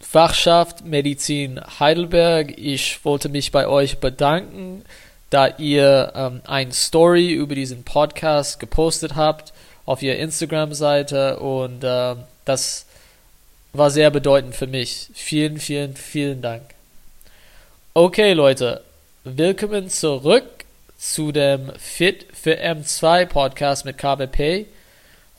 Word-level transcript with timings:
Fachschaft 0.00 0.84
Medizin 0.84 1.60
Heidelberg. 1.78 2.58
Ich 2.58 3.04
wollte 3.04 3.28
mich 3.28 3.52
bei 3.52 3.68
euch 3.68 3.98
bedanken, 3.98 4.84
da 5.28 5.46
ihr 5.46 6.12
ähm, 6.16 6.40
ein 6.46 6.72
Story 6.72 7.32
über 7.32 7.54
diesen 7.54 7.84
Podcast 7.84 8.58
gepostet 8.58 9.14
habt 9.14 9.52
auf 9.86 10.02
ihr 10.02 10.18
Instagram-Seite 10.18 11.38
und 11.38 11.84
äh, 11.84 12.16
das 12.44 12.86
war 13.72 13.90
sehr 13.90 14.10
bedeutend 14.10 14.56
für 14.56 14.66
mich. 14.66 15.10
Vielen, 15.14 15.58
vielen, 15.58 15.94
vielen 15.94 16.42
Dank. 16.42 16.62
Okay, 17.94 18.32
Leute, 18.32 18.82
willkommen 19.24 19.90
zurück 19.90 20.44
zu 20.98 21.30
dem 21.30 21.72
Fit 21.78 22.26
für 22.32 22.58
M2 22.58 23.26
Podcast 23.26 23.84
mit 23.84 23.98
KWP. 23.98 24.66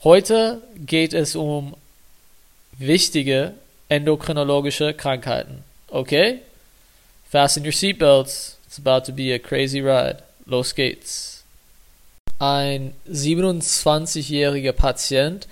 Heute 0.02 0.62
geht 0.76 1.12
es 1.12 1.36
um 1.36 1.76
wichtige 2.78 3.54
endokrinologische 3.92 4.94
Krankheiten. 4.94 5.64
Okay? 5.88 6.40
Fasten 7.30 7.64
your 7.64 7.72
seatbelts. 7.72 8.56
It's 8.66 8.78
about 8.78 9.04
to 9.04 9.12
be 9.12 9.34
a 9.34 9.38
crazy 9.38 9.80
ride. 9.80 10.22
Los 10.46 10.74
geht's. 10.74 11.44
Ein 12.38 12.94
27-jähriger 13.08 14.72
Patient 14.72 15.46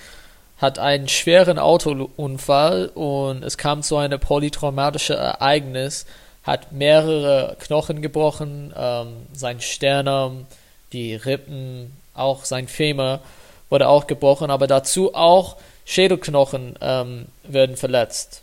hat 0.56 0.78
einen 0.78 1.08
schweren 1.08 1.58
Autounfall 1.58 2.86
und 2.94 3.44
es 3.44 3.56
kam 3.56 3.82
zu 3.82 3.96
einem 3.96 4.18
polytraumatischen 4.18 5.16
Ereignis, 5.16 6.06
hat 6.42 6.72
mehrere 6.72 7.56
Knochen 7.60 8.02
gebrochen, 8.02 8.72
ähm, 8.76 9.26
sein 9.32 9.60
Sternum, 9.60 10.46
die 10.92 11.14
Rippen, 11.14 11.92
auch 12.14 12.44
sein 12.44 12.66
Femur 12.66 13.20
wurde 13.70 13.88
auch 13.88 14.06
gebrochen, 14.06 14.50
aber 14.50 14.66
dazu 14.66 15.14
auch 15.14 15.56
Schädelknochen 15.86 16.76
ähm, 16.80 17.26
werden 17.44 17.76
verletzt. 17.76 18.42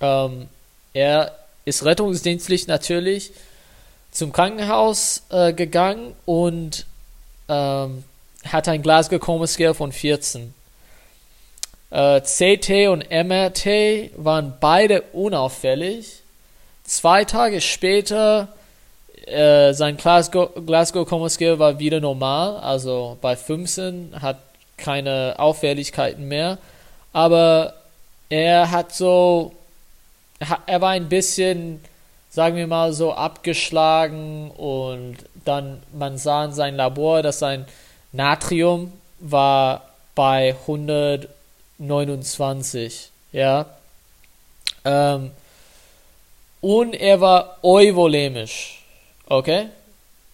Ähm, 0.00 0.48
er 0.92 1.36
ist 1.64 1.84
rettungsdienstlich 1.84 2.66
natürlich 2.66 3.32
zum 4.10 4.32
Krankenhaus 4.32 5.22
äh, 5.30 5.52
gegangen 5.52 6.14
und 6.26 6.86
ähm, 7.48 8.04
hat 8.44 8.68
ein 8.68 8.82
Glasgow 8.82 9.20
Coma 9.20 9.46
Scale 9.46 9.74
von 9.74 9.92
14. 9.92 10.54
Äh, 11.90 12.20
CT 12.20 12.88
und 12.88 13.10
MRT 13.10 14.16
waren 14.16 14.54
beide 14.60 15.02
unauffällig. 15.12 16.20
Zwei 16.84 17.24
Tage 17.24 17.60
später 17.60 18.48
äh, 19.30 19.72
sein 19.72 19.96
Glasgow, 19.96 20.50
Glasgow 20.66 21.08
Coma 21.08 21.28
Scale 21.28 21.58
war 21.58 21.78
wieder 21.78 22.00
normal, 22.00 22.58
also 22.58 23.16
bei 23.20 23.36
15 23.36 24.20
hat 24.20 24.38
keine 24.76 25.34
Auffälligkeiten 25.38 26.28
mehr, 26.28 26.58
aber 27.12 27.74
er 28.28 28.70
hat 28.70 28.94
so, 28.94 29.52
er 30.66 30.80
war 30.80 30.90
ein 30.90 31.08
bisschen, 31.08 31.82
sagen 32.30 32.54
wir 32.56 32.66
mal 32.66 32.92
so, 32.92 33.12
abgeschlagen 33.12 34.50
und 34.52 35.16
dann, 35.44 35.82
man 35.92 36.18
sah 36.18 36.44
in 36.44 36.52
seinem 36.52 36.76
Labor, 36.76 37.22
dass 37.22 37.38
sein 37.38 37.66
Natrium 38.12 38.92
war 39.18 39.82
bei 40.14 40.54
129, 40.66 43.10
ja. 43.32 43.66
Ähm, 44.84 45.30
und 46.60 46.94
er 46.94 47.20
war 47.20 47.58
euvolemisch, 47.62 48.79
okay? 49.30 49.68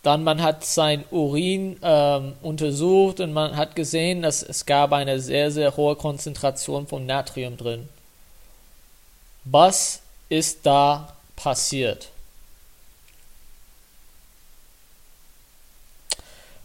Dann 0.03 0.25
man 0.25 0.43
hat 0.43 0.65
sein 0.65 1.05
Urin 1.11 1.77
ähm, 1.83 2.33
untersucht 2.43 3.21
und 3.21 3.33
man 3.33 3.57
hat 3.57 3.77
gesehen, 3.77 4.23
dass 4.23 4.43
es 4.43 4.67
gab 4.67 4.93
eine 4.93 5.21
sehr, 5.21 5.53
sehr 5.53 5.77
hohe 5.77 5.95
Konzentration 5.95 6.89
von 6.89 7.07
Natrium 7.07 7.57
drin. 7.57 7.89
Was 9.45 10.01
ist 10.29 10.61
da 10.65 11.15
passiert? 11.37 12.09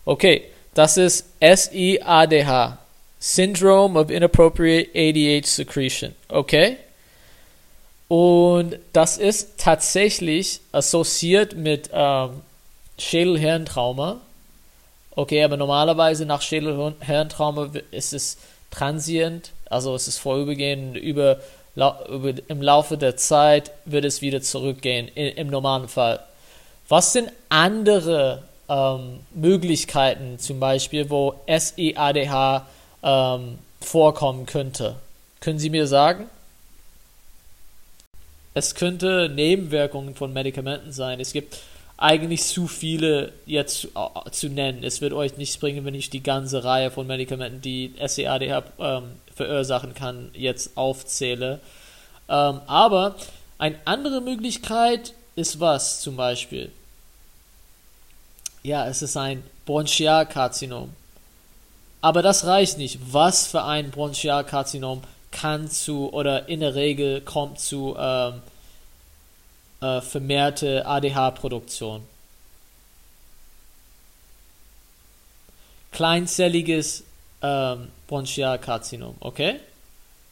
Okay, 0.06 0.46
das 0.74 0.98
ist 0.98 1.26
SIADH, 1.42 2.78
Syndrome 3.20 4.00
of 4.00 4.10
Inappropriate 4.10 4.90
ADH 4.96 5.48
Secretion. 5.48 6.16
Okay? 6.28 6.78
Und 8.12 8.78
das 8.92 9.18
ist 9.18 9.58
tatsächlich 9.58 10.60
assoziiert 10.74 11.56
mit 11.56 11.92
ähm, 11.94 12.42
Schädelhirntrauma. 12.98 14.18
Okay, 15.12 15.42
aber 15.46 15.56
normalerweise 15.56 16.26
nach 16.26 16.42
Schädelhirntrauma 16.42 17.70
ist 17.92 18.12
es 18.12 18.38
transient, 18.70 19.52
also 19.70 19.96
es 19.96 20.10
ist 20.10 20.18
vorübergehend, 20.18 20.98
über, 20.98 21.40
über, 21.74 22.34
im 22.50 22.62
Laufe 22.62 22.98
der 22.98 23.16
Zeit 23.16 23.72
wird 23.86 24.04
es 24.04 24.22
wieder 24.22 24.42
zurückgehen, 24.42 25.08
in, 25.16 25.28
im 25.38 25.48
normalen 25.48 25.88
Fall. 25.88 26.20
Was 26.90 27.14
sind 27.14 27.32
andere 27.48 28.44
ähm, 28.68 29.22
Möglichkeiten, 29.34 30.38
zum 30.38 30.60
Beispiel, 30.60 31.10
wo 31.10 31.36
SIADH 31.48 32.66
ähm, 33.04 33.58
vorkommen 33.80 34.48
könnte? 34.48 34.98
Können 35.40 35.60
Sie 35.60 35.70
mir 35.70 35.88
sagen? 35.88 36.30
Es 38.54 38.76
könnte 38.76 39.30
Nebenwirkungen 39.34 40.16
von 40.16 40.34
Medikamenten 40.34 40.92
sein. 40.92 41.20
Es 41.20 41.34
gibt 41.34 41.58
eigentlich 41.98 42.44
zu 42.44 42.68
viele 42.68 43.32
jetzt 43.46 43.86
äh, 43.96 44.32
zu 44.32 44.50
nennen. 44.50 44.84
Es 44.84 45.02
wird 45.02 45.14
euch 45.14 45.38
nichts 45.38 45.58
bringen, 45.58 45.86
wenn 45.86 45.96
ich 45.96 46.10
die 46.10 46.24
ganze 46.24 46.64
Reihe 46.64 46.92
von 46.92 47.08
Medikamenten, 47.08 47.62
die 47.62 47.94
SCADH 48.06 48.64
ähm, 48.80 49.04
verursachen 49.36 49.94
kann, 49.94 50.32
jetzt 50.34 50.76
aufzähle. 50.76 51.60
Ähm, 52.28 52.60
aber 52.66 53.16
eine 53.58 53.78
andere 53.86 54.22
Möglichkeit 54.22 55.14
ist 55.36 55.60
was 55.60 56.02
zum 56.02 56.16
Beispiel? 56.16 56.72
Ja, 58.64 58.88
es 58.88 59.02
ist 59.02 59.16
ein 59.18 59.44
Bronchialkarzinom. 59.66 60.90
Aber 62.02 62.22
das 62.22 62.46
reicht 62.46 62.78
nicht. 62.78 63.00
Was 63.12 63.48
für 63.48 63.64
ein 63.64 63.92
Bronchialkarzinom 63.92 65.04
kann 65.32 65.70
zu 65.70 66.12
oder 66.14 66.50
in 66.50 66.60
der 66.60 66.76
Regel 66.76 67.22
kommt 67.22 67.60
zu 67.60 67.96
ähm, 67.98 68.42
äh, 69.82 70.02
vermehrte 70.02 70.86
ADH-Produktion. 70.86 72.04
Kleinzelliges 75.92 77.04
ähm, 77.42 77.88
Bronchialkarzinom, 78.08 79.16
okay? 79.20 79.60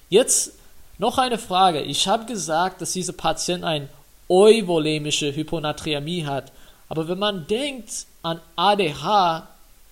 Jetzt 0.10 0.54
noch 0.98 1.18
eine 1.18 1.38
Frage. 1.38 1.82
Ich 1.82 2.08
habe 2.08 2.26
gesagt, 2.26 2.82
dass 2.82 2.94
dieser 2.94 3.14
Patient 3.14 3.64
eine 3.64 3.90
euvolemische 4.30 5.36
Hyponatremie 5.36 6.26
hat. 6.26 6.52
Aber 6.88 7.08
wenn 7.08 7.20
man 7.20 7.48
denkt 7.48 8.06
an 8.22 8.40
ADH, 8.56 9.48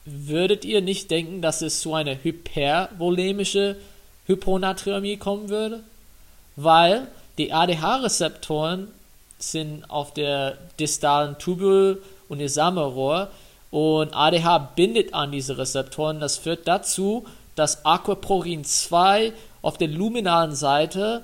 würdet 0.06 0.66
ihr 0.66 0.82
nicht 0.82 1.12
denken, 1.12 1.42
dass 1.42 1.62
es 1.62 1.82
zu 1.82 1.94
einer 1.94 2.24
hypervolemische 2.24 3.78
Hyponatremie 4.26 5.18
kommen 5.18 5.50
würde? 5.50 5.84
Weil 6.56 7.08
die 7.42 7.52
ADH-Rezeptoren 7.52 8.88
sind 9.40 9.90
auf 9.90 10.14
der 10.14 10.60
distalen 10.80 11.40
Tubul- 11.40 12.00
und 12.30 12.40
Isammerrohr 12.40 13.30
und 13.72 14.14
ADH 14.14 14.60
bindet 14.76 15.16
an 15.16 15.32
diese 15.32 15.58
Rezeptoren. 15.58 16.20
Das 16.20 16.38
führt 16.38 16.68
dazu, 16.68 17.26
dass 17.56 17.84
Aquaporin 17.84 18.64
2 18.64 19.34
auf 19.64 19.80
der 19.80 19.88
luminalen 19.88 20.54
Seite 20.54 21.24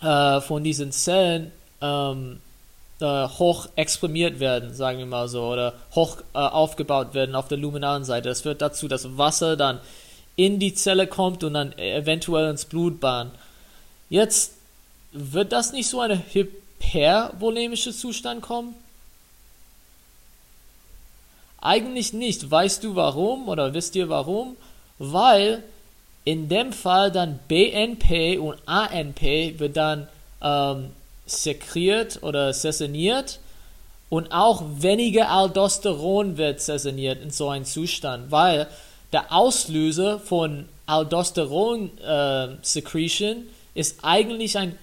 äh, 0.00 0.40
von 0.40 0.64
diesen 0.64 0.90
Zellen 0.90 1.52
ähm, 1.80 2.40
äh, 3.00 3.28
hoch 3.28 3.68
exprimiert 3.76 4.40
werden, 4.40 4.74
sagen 4.74 4.98
wir 4.98 5.06
mal 5.06 5.28
so, 5.28 5.44
oder 5.44 5.74
hoch 5.94 6.16
äh, 6.34 6.38
aufgebaut 6.38 7.14
werden 7.14 7.36
auf 7.36 7.46
der 7.46 7.58
luminalen 7.58 8.02
Seite. 8.02 8.28
Das 8.28 8.40
führt 8.40 8.60
dazu, 8.60 8.88
dass 8.88 9.16
Wasser 9.16 9.56
dann 9.56 9.78
in 10.34 10.58
die 10.58 10.74
Zelle 10.74 11.06
kommt 11.06 11.44
und 11.44 11.54
dann 11.54 11.78
eventuell 11.78 12.50
ins 12.50 12.64
Blut 12.64 12.98
bahnt. 12.98 13.30
Jetzt 14.10 14.54
wird 15.12 15.52
das 15.52 15.72
nicht 15.72 15.88
so 15.88 16.00
eine 16.00 16.22
hypervolemische 16.32 17.92
Zustand 17.92 18.42
kommen? 18.42 18.74
Eigentlich 21.60 22.12
nicht. 22.12 22.50
Weißt 22.50 22.82
du 22.82 22.96
warum 22.96 23.48
oder 23.48 23.74
wisst 23.74 23.94
ihr 23.94 24.08
warum? 24.08 24.56
Weil 24.98 25.62
in 26.24 26.48
dem 26.48 26.72
Fall 26.72 27.10
dann 27.10 27.38
BNP 27.48 28.38
und 28.38 28.56
ANP 28.66 29.58
wird 29.58 29.76
dann 29.76 30.08
ähm, 30.40 30.90
sekriert 31.26 32.22
oder 32.22 32.52
sesseniert 32.52 33.40
Und 34.12 34.30
auch 34.30 34.62
weniger 34.76 35.30
Aldosteron 35.30 36.36
wird 36.36 36.60
zersigniert 36.60 37.22
in 37.22 37.30
so 37.30 37.48
einem 37.48 37.64
Zustand, 37.64 38.30
weil 38.30 38.66
der 39.10 39.32
Auslöser 39.32 40.18
von 40.18 40.68
Aldosteron-Secretion 40.84 43.36
äh, 43.36 43.80
ist 43.80 44.00
eigentlich 44.02 44.58
ein 44.58 44.76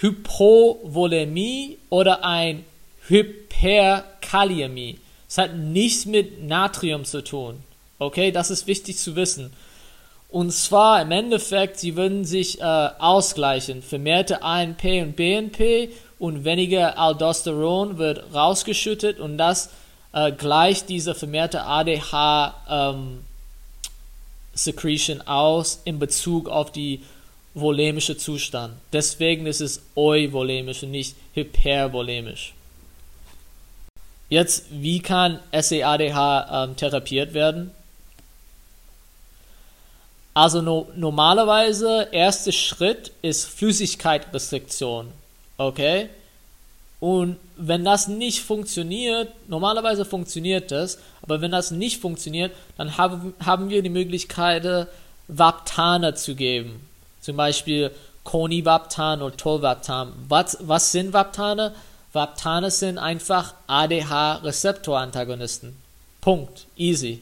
Hypovolemie 0.00 1.78
oder 1.90 2.24
ein 2.24 2.64
Hyperkaliämie. 3.06 4.98
Es 5.28 5.38
hat 5.38 5.56
nichts 5.56 6.06
mit 6.06 6.42
Natrium 6.42 7.04
zu 7.04 7.22
tun. 7.22 7.62
Okay, 7.98 8.30
das 8.30 8.50
ist 8.50 8.66
wichtig 8.66 8.96
zu 8.98 9.16
wissen. 9.16 9.52
Und 10.30 10.52
zwar 10.52 11.02
im 11.02 11.10
Endeffekt, 11.10 11.78
sie 11.78 11.96
würden 11.96 12.24
sich 12.24 12.60
äh, 12.60 12.64
ausgleichen. 12.64 13.82
Vermehrte 13.82 14.42
ANP 14.42 14.84
und 15.02 15.16
BNP 15.16 15.90
und 16.18 16.44
weniger 16.44 16.98
Aldosteron 16.98 17.98
wird 17.98 18.34
rausgeschüttet 18.34 19.20
und 19.20 19.38
das 19.38 19.70
äh, 20.12 20.32
gleicht 20.32 20.88
diese 20.88 21.14
vermehrte 21.14 21.62
ADH 21.62 22.54
ähm, 22.68 23.24
Secretion 24.54 25.22
aus 25.22 25.80
in 25.84 25.98
Bezug 25.98 26.48
auf 26.48 26.72
die 26.72 27.02
volemische 27.58 28.16
Zustand. 28.16 28.74
Deswegen 28.92 29.46
ist 29.46 29.60
es 29.60 29.82
euvolemisch 29.94 30.82
und 30.82 30.90
nicht 30.90 31.16
hypervolemisch. 31.34 32.54
Jetzt, 34.28 34.66
wie 34.70 35.00
kann 35.00 35.40
SEADH 35.52 36.64
ähm, 36.64 36.76
therapiert 36.76 37.32
werden? 37.32 37.70
Also 40.34 40.62
no, 40.62 40.86
normalerweise, 40.94 42.08
erster 42.12 42.52
Schritt 42.52 43.10
ist 43.22 43.44
Flüssigkeitsrestriktion. 43.46 45.08
Okay? 45.56 46.10
Und 47.00 47.38
wenn 47.56 47.84
das 47.84 48.08
nicht 48.08 48.40
funktioniert, 48.40 49.32
normalerweise 49.48 50.04
funktioniert 50.04 50.70
das, 50.70 50.98
aber 51.22 51.40
wenn 51.40 51.50
das 51.50 51.70
nicht 51.70 52.00
funktioniert, 52.00 52.52
dann 52.76 52.96
haben, 52.98 53.34
haben 53.44 53.68
wir 53.70 53.82
die 53.82 53.88
Möglichkeit, 53.88 54.88
Vaptane 55.28 56.14
zu 56.14 56.34
geben. 56.34 56.87
Zum 57.28 57.36
Beispiel 57.36 57.92
Conivaptan 58.24 59.20
oder 59.20 59.36
Tolvaptan. 59.36 60.14
Was, 60.28 60.56
was 60.62 60.92
sind 60.92 61.12
Vaptane? 61.12 61.74
Vaptane 62.14 62.70
sind 62.70 62.96
einfach 62.96 63.52
ADH-Rezeptorantagonisten. 63.66 65.76
Punkt. 66.22 66.64
Easy. 66.78 67.20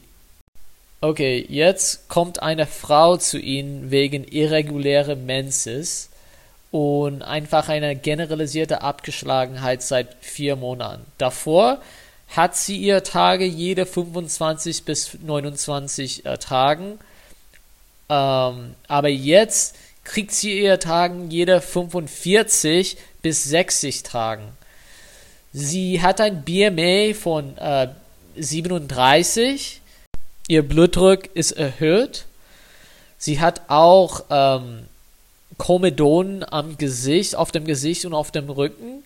Okay, 1.01 1.45
jetzt 1.49 2.07
kommt 2.07 2.41
eine 2.41 2.67
Frau 2.67 3.17
zu 3.17 3.37
Ihnen 3.37 3.91
wegen 3.91 4.23
irregulärer 4.23 5.17
Menses 5.17 6.07
und 6.71 7.21
einfach 7.21 7.67
eine 7.67 7.97
generalisierte 7.97 8.83
Abgeschlagenheit 8.83 9.83
seit 9.83 10.15
vier 10.21 10.55
Monaten. 10.55 11.05
Davor 11.17 11.79
hat 12.33 12.55
sie 12.55 12.77
ihre 12.77 13.03
Tage 13.03 13.43
jede 13.43 13.85
25 13.85 14.85
bis 14.85 15.17
29 15.21 16.25
äh, 16.25 16.37
ähm, 18.09 18.75
aber 18.87 19.09
jetzt 19.09 19.75
kriegt 20.07 20.31
sie 20.31 20.61
ihre 20.61 20.79
Tagen 20.79 21.29
jede 21.29 21.61
45 21.61 22.97
bis 23.21 23.43
60 23.43 24.03
Tagen. 24.03 24.43
Sie 25.53 26.01
hat 26.01 26.21
ein 26.21 26.43
BMA 26.43 27.13
von 27.13 27.57
äh, 27.57 27.89
37 28.37 29.81
Ihr 30.47 30.61
Blutdruck 30.65 31.35
ist 31.35 31.51
erhöht. 31.51 32.23
Sie 33.17 33.41
hat 33.41 33.63
auch 33.67 34.23
ähm, 34.29 34.85
Komedonen 35.57 36.45
am 36.49 36.77
Gesicht, 36.77 37.35
auf 37.35 37.51
dem 37.51 37.65
Gesicht 37.65 38.05
und 38.05 38.13
auf 38.13 38.31
dem 38.31 38.49
Rücken. 38.49 39.03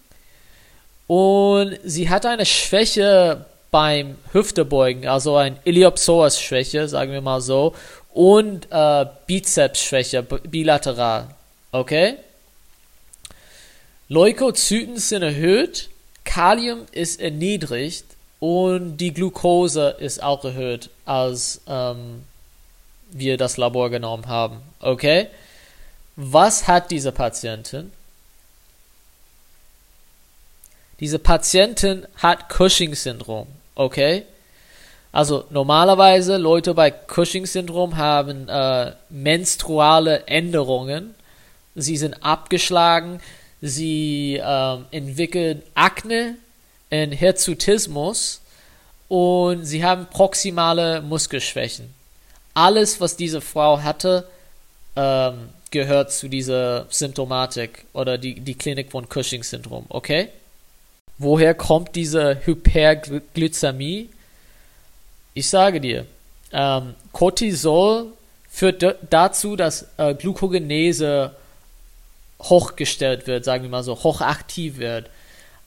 Und 1.07 1.79
sie 1.83 2.09
hat 2.09 2.27
eine 2.27 2.45
Schwäche 2.45 3.45
beim 3.71 4.17
Hüftebeugen, 4.33 5.07
also 5.07 5.35
ein 5.35 5.57
Iliopsoas-Schwäche, 5.63 6.87
sagen 6.87 7.11
wir 7.11 7.21
mal 7.21 7.41
so, 7.41 7.73
und 8.13 8.67
äh, 8.71 9.05
Bizeps-Schwäche, 9.27 10.23
bilateral. 10.23 11.27
Okay? 11.71 12.17
Leukozyten 14.09 14.97
sind 14.97 15.23
erhöht, 15.23 15.89
Kalium 16.25 16.85
ist 16.91 17.21
erniedrigt 17.21 18.05
und 18.39 18.97
die 18.97 19.13
Glucose 19.13 19.95
ist 19.99 20.21
auch 20.21 20.43
erhöht, 20.43 20.89
als 21.05 21.61
ähm, 21.67 22.23
wir 23.11 23.37
das 23.37 23.57
Labor 23.57 23.89
genommen 23.89 24.27
haben. 24.27 24.61
Okay? 24.79 25.27
Was 26.15 26.67
hat 26.67 26.91
diese 26.91 27.11
Patientin? 27.11 27.91
Diese 30.99 31.17
Patientin 31.17 32.05
hat 32.17 32.49
Cushing-Syndrom. 32.49 33.47
Okay? 33.75 34.25
Also 35.11 35.45
normalerweise 35.49 36.37
Leute 36.37 36.73
bei 36.73 36.91
Cushing-Syndrom 36.91 37.97
haben 37.97 38.47
äh, 38.47 38.93
menstruale 39.09 40.27
Änderungen. 40.27 41.15
Sie 41.75 41.97
sind 41.97 42.13
abgeschlagen. 42.23 43.19
Sie 43.61 44.37
äh, 44.37 44.77
entwickeln 44.91 45.61
Akne, 45.75 46.35
in 46.91 47.11
Hirsutismus 47.11 48.41
und 49.07 49.65
sie 49.65 49.83
haben 49.83 50.05
proximale 50.07 51.01
Muskelschwächen. 51.01 51.93
Alles, 52.53 53.01
was 53.01 53.15
diese 53.15 53.41
Frau 53.41 53.81
hatte, 53.81 54.27
ähm, 54.95 55.49
gehört 55.71 56.11
zu 56.11 56.27
dieser 56.27 56.85
Symptomatik 56.89 57.85
oder 57.93 58.17
die, 58.17 58.41
die 58.41 58.55
Klinik 58.55 58.91
von 58.91 59.07
Cushing-Syndrom, 59.07 59.85
okay? 59.89 60.27
Woher 61.17 61.53
kommt 61.53 61.95
diese 61.95 62.45
Hyperglykämie? 62.45 64.09
Ich 65.33 65.49
sage 65.49 65.79
dir, 65.79 66.05
ähm, 66.51 66.95
Cortisol 67.11 68.07
führt 68.49 68.83
dazu, 69.09 69.55
dass 69.55 69.87
äh, 69.97 70.13
Glucogenese 70.13 71.31
hochgestellt 72.41 73.27
wird, 73.27 73.45
sagen 73.45 73.63
wir 73.63 73.69
mal 73.69 73.83
so, 73.83 73.95
hochaktiv 73.95 74.77
wird. 74.77 75.09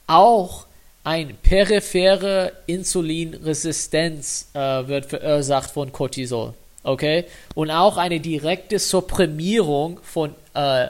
Auch 0.07 0.67
ein 1.03 1.37
periphere 1.43 2.53
Insulinresistenz 2.67 4.49
äh, 4.55 4.59
wird 4.87 5.07
verursacht 5.07 5.71
von 5.71 5.93
Cortisol. 5.93 6.55
Okay? 6.83 7.25
Und 7.55 7.71
auch 7.71 7.97
eine 7.97 8.21
direkte 8.21 8.79
Supprimierung 8.79 10.01
von 10.03 10.35
äh, 10.55 10.89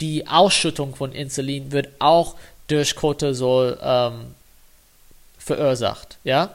die 0.00 0.26
Ausschüttung 0.26 0.94
von 0.94 1.12
Insulin 1.12 1.72
wird 1.72 1.88
auch 1.98 2.36
durch 2.68 2.94
Cortisol 2.96 3.78
ähm, 3.82 4.34
verursacht. 5.38 6.18
Ja? 6.24 6.54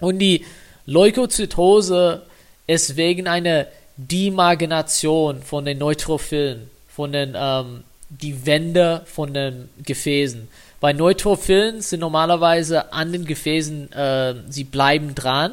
Und 0.00 0.18
die 0.18 0.44
Leukozytose 0.86 2.22
ist 2.66 2.96
wegen 2.96 3.26
einer 3.26 3.66
Demargination 3.96 5.42
von 5.42 5.64
den 5.64 5.78
Neutrophilen, 5.78 6.70
von 6.88 7.12
den 7.12 7.34
ähm, 7.36 7.84
die 8.08 8.46
Wände 8.46 9.02
von 9.06 9.34
den 9.34 9.68
Gefäßen. 9.84 10.48
Bei 10.80 10.92
Neutrophilen 10.92 11.82
sind 11.82 12.00
normalerweise 12.00 12.92
an 12.92 13.12
den 13.12 13.24
Gefäßen, 13.24 13.92
äh, 13.92 14.34
sie 14.48 14.64
bleiben 14.64 15.14
dran. 15.14 15.52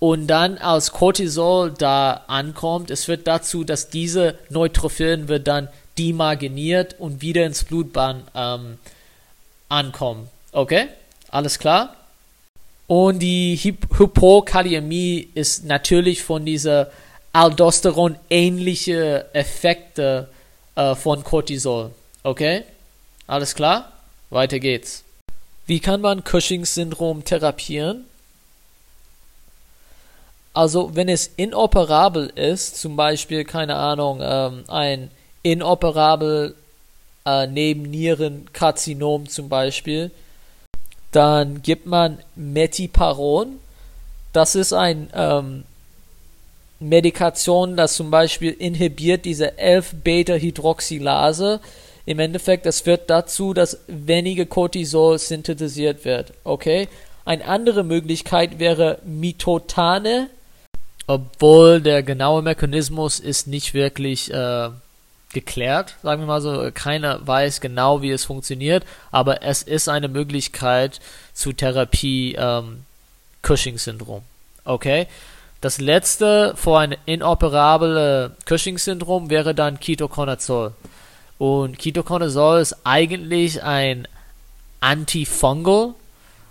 Und 0.00 0.26
dann 0.26 0.58
als 0.58 0.92
Cortisol 0.92 1.72
da 1.72 2.24
ankommt, 2.26 2.90
es 2.90 3.08
wird 3.08 3.26
dazu, 3.26 3.64
dass 3.64 3.88
diese 3.88 4.36
Neutrophilen 4.50 5.28
wird 5.28 5.46
dann 5.46 5.68
demarginiert 5.96 6.96
und 6.98 7.22
wieder 7.22 7.46
ins 7.46 7.64
Blutbahn 7.64 8.24
ähm, 8.34 8.78
ankommen. 9.68 10.28
Okay? 10.52 10.88
Alles 11.30 11.58
klar? 11.58 11.96
Und 12.86 13.20
die 13.20 13.56
Hypokaliämie 13.56 15.28
ist 15.34 15.64
natürlich 15.64 16.22
von 16.22 16.44
dieser 16.44 16.90
Aldosteron-ähnliche 17.32 19.26
Effekte 19.32 20.28
äh, 20.76 20.94
von 20.94 21.24
Cortisol. 21.24 21.90
Okay? 22.22 22.62
Alles 23.26 23.54
klar? 23.54 23.92
Weiter 24.30 24.58
geht's. 24.58 25.02
Wie 25.66 25.80
kann 25.80 26.00
man 26.02 26.22
Cushing-Syndrom 26.24 27.24
therapieren? 27.24 28.04
Also, 30.52 30.94
wenn 30.94 31.08
es 31.08 31.30
inoperabel 31.36 32.26
ist, 32.36 32.78
zum 32.78 32.96
Beispiel, 32.96 33.44
keine 33.44 33.76
Ahnung, 33.76 34.20
ähm, 34.22 34.64
ein 34.68 35.10
inoperabel 35.42 36.54
äh, 37.24 37.46
Nebennierenkarzinom 37.46 39.28
zum 39.28 39.48
Beispiel, 39.48 40.12
dann 41.14 41.62
gibt 41.62 41.86
man 41.86 42.18
Metiparon. 42.34 43.60
Das 44.32 44.54
ist 44.54 44.72
ein 44.72 45.08
ähm, 45.14 45.64
Medikation, 46.80 47.76
das 47.76 47.94
zum 47.94 48.10
Beispiel 48.10 48.50
inhibiert 48.50 49.24
diese 49.24 49.52
11-Beta-Hydroxylase 49.52 51.60
im 52.06 52.18
Endeffekt, 52.18 52.66
es 52.66 52.82
führt 52.82 53.08
dazu, 53.08 53.54
dass 53.54 53.78
weniger 53.86 54.44
Cortisol 54.44 55.18
synthetisiert 55.18 56.04
wird. 56.04 56.34
Okay? 56.44 56.88
Eine 57.24 57.46
andere 57.46 57.82
Möglichkeit 57.82 58.58
wäre 58.58 58.98
Mitotane, 59.04 60.28
obwohl 61.06 61.80
der 61.80 62.02
genaue 62.02 62.42
Mechanismus 62.42 63.20
ist 63.20 63.46
nicht 63.46 63.72
wirklich 63.72 64.32
äh, 64.32 64.68
geklärt, 65.34 65.96
sagen 66.02 66.22
wir 66.22 66.26
mal 66.26 66.40
so. 66.40 66.70
Keiner 66.72 67.26
weiß 67.26 67.60
genau, 67.60 68.00
wie 68.00 68.10
es 68.10 68.24
funktioniert, 68.24 68.84
aber 69.10 69.42
es 69.42 69.62
ist 69.62 69.88
eine 69.88 70.08
Möglichkeit 70.08 71.00
zu 71.34 71.52
Therapie 71.52 72.36
ähm, 72.38 72.84
Cushing-Syndrom. 73.42 74.22
Okay? 74.64 75.06
Das 75.60 75.80
letzte 75.80 76.54
vor 76.56 76.80
ein 76.80 76.96
inoperable 77.06 78.36
Cushing-Syndrom 78.46 79.30
wäre 79.30 79.54
dann 79.54 79.80
Ketoconazol. 79.80 80.72
Und 81.38 81.78
Ketoconazol 81.78 82.60
ist 82.60 82.76
eigentlich 82.84 83.62
ein 83.62 84.06
Antifungal, 84.80 85.94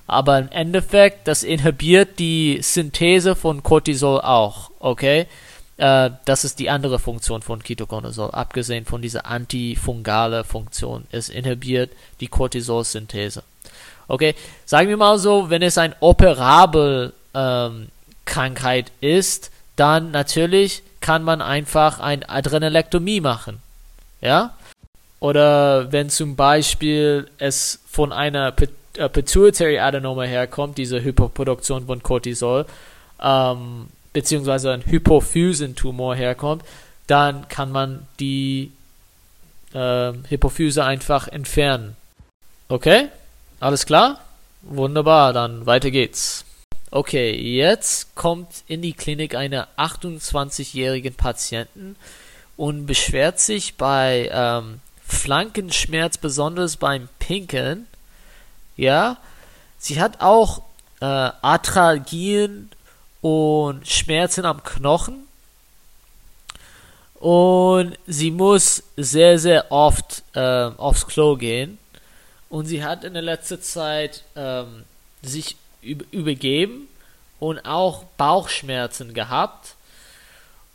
aber 0.07 0.39
im 0.39 0.49
Endeffekt, 0.49 1.27
das 1.27 1.43
inhibiert 1.43 2.19
die 2.19 2.59
Synthese 2.61 3.35
von 3.35 3.63
Cortisol 3.63 4.21
auch, 4.21 4.71
okay? 4.79 5.27
Äh, 5.77 6.11
das 6.25 6.43
ist 6.43 6.59
die 6.59 6.69
andere 6.69 6.99
Funktion 6.99 7.41
von 7.41 7.63
Ketoconazol, 7.63 8.31
abgesehen 8.31 8.85
von 8.85 9.01
dieser 9.01 9.25
antifungale 9.25 10.43
Funktion. 10.43 11.05
Es 11.11 11.29
inhibiert 11.29 11.91
die 12.19 12.27
Cortisol-Synthese. 12.27 13.43
Okay, 14.07 14.35
sagen 14.65 14.89
wir 14.89 14.97
mal 14.97 15.17
so, 15.17 15.49
wenn 15.49 15.61
es 15.61 15.77
ein 15.77 15.95
operabel 15.99 17.13
ähm, 17.33 17.87
Krankheit 18.25 18.91
ist, 19.01 19.51
dann 19.75 20.11
natürlich 20.11 20.83
kann 20.99 21.23
man 21.23 21.41
einfach 21.41 21.99
ein 21.99 22.23
Adrenalektomie 22.27 23.21
machen. 23.21 23.59
Ja? 24.21 24.55
Oder 25.19 25.91
wenn 25.91 26.09
zum 26.09 26.35
Beispiel 26.35 27.29
es 27.37 27.79
von 27.89 28.11
einer 28.11 28.53
äh, 28.97 29.09
Pituitary 29.09 29.79
Adenoma 29.79 30.23
herkommt, 30.23 30.77
diese 30.77 31.03
Hyperproduktion 31.03 31.87
von 31.87 32.03
Cortisol, 32.03 32.65
ähm, 33.21 33.87
beziehungsweise 34.13 34.71
ein 34.71 34.85
Hypophysentumor 34.85 36.15
herkommt, 36.15 36.63
dann 37.07 37.47
kann 37.49 37.71
man 37.71 38.07
die 38.19 38.71
äh, 39.73 40.13
Hypophyse 40.29 40.83
einfach 40.83 41.27
entfernen. 41.27 41.95
Okay? 42.69 43.09
Alles 43.59 43.85
klar? 43.85 44.21
Wunderbar, 44.61 45.33
dann 45.33 45.65
weiter 45.65 45.91
geht's. 45.91 46.45
Okay, 46.91 47.35
jetzt 47.35 48.15
kommt 48.15 48.63
in 48.67 48.83
die 48.83 48.93
Klinik 48.93 49.35
eine 49.35 49.67
28-jährigen 49.77 51.15
Patienten 51.15 51.95
und 52.55 52.85
beschwert 52.85 53.39
sich 53.39 53.75
bei 53.75 54.29
ähm, 54.31 54.79
Flankenschmerz, 55.05 56.17
besonders 56.17 56.77
beim 56.77 57.09
Pinkeln. 57.17 57.87
Ja, 58.77 59.17
sie 59.79 59.99
hat 59.99 60.21
auch 60.21 60.61
äh, 61.01 61.05
Arthralgien 61.05 62.69
und 63.23 63.87
Schmerzen 63.87 64.45
am 64.45 64.61
Knochen. 64.63 65.27
Und 67.15 67.97
sie 68.05 68.31
muss 68.31 68.83
sehr, 68.97 69.39
sehr 69.39 69.71
oft 69.71 70.23
äh, 70.33 70.41
aufs 70.41 71.07
Klo 71.07 71.37
gehen. 71.37 71.79
Und 72.49 72.65
sie 72.65 72.83
hat 72.83 73.05
in 73.05 73.13
der 73.13 73.21
letzten 73.21 73.61
Zeit 73.61 74.25
ähm, 74.35 74.83
sich 75.21 75.55
übergeben 75.81 76.89
und 77.39 77.65
auch 77.65 78.03
Bauchschmerzen 78.17 79.13
gehabt. 79.13 79.75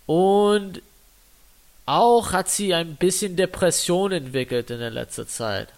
Und 0.06 0.80
auch 1.84 2.32
hat 2.32 2.48
sie 2.48 2.72
ein 2.72 2.96
bisschen 2.96 3.36
Depression 3.36 4.10
entwickelt 4.10 4.70
in 4.70 4.78
der 4.78 4.90
letzten 4.90 5.28
Zeit. 5.28 5.68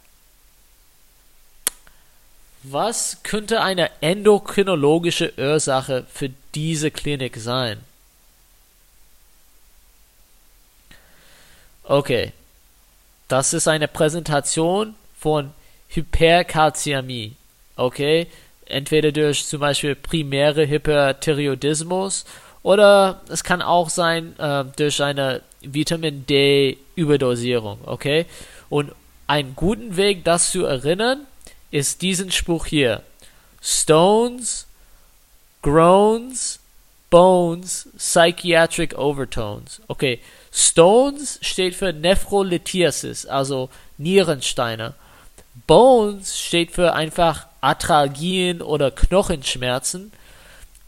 Was 2.63 3.23
könnte 3.23 3.63
eine 3.63 3.91
endokrinologische 4.03 5.33
Ursache 5.39 6.05
für 6.13 6.31
diese 6.55 6.91
Klinik 6.91 7.37
sein? 7.37 7.81
Okay, 11.85 12.33
das 13.29 13.55
ist 13.55 13.67
eine 13.67 13.89
Präsentation 13.89 14.95
von 15.19 15.53
Hyperkalziämie. 15.89 17.35
Okay, 17.77 18.27
entweder 18.67 19.11
durch 19.11 19.47
zum 19.47 19.61
Beispiel 19.61 19.95
primäre 19.95 20.69
Hyperthyreoidismus 20.69 22.27
oder 22.63 23.23
es 23.31 23.43
kann 23.43 23.63
auch 23.63 23.89
sein 23.89 24.39
äh, 24.39 24.65
durch 24.77 25.03
eine 25.03 25.41
Vitamin 25.63 26.27
D 26.27 26.77
Überdosierung. 26.95 27.79
Okay, 27.87 28.27
und 28.69 28.93
einen 29.27 29.57
guten 29.57 29.97
Weg, 29.97 30.25
das 30.25 30.51
zu 30.53 30.67
erinnern, 30.67 31.27
ist 31.71 32.03
diesen 32.03 32.31
Spruch 32.31 32.67
hier. 32.67 33.03
Stones, 33.63 34.67
groans, 35.63 36.61
bones, 37.11 37.89
psychiatric 37.97 38.97
overtones. 38.97 39.81
Okay, 39.89 40.21
Stones 40.53 41.39
steht 41.43 41.75
für 41.75 41.93
Nephrolithiasis, 41.93 43.27
also 43.27 43.69
Nierensteine. 43.99 44.95
Bones 45.67 46.39
steht 46.39 46.73
für 46.73 46.95
einfach 46.95 47.47
Arthralgien 47.61 48.63
oder 48.63 48.91
Knochenschmerzen. 48.91 50.13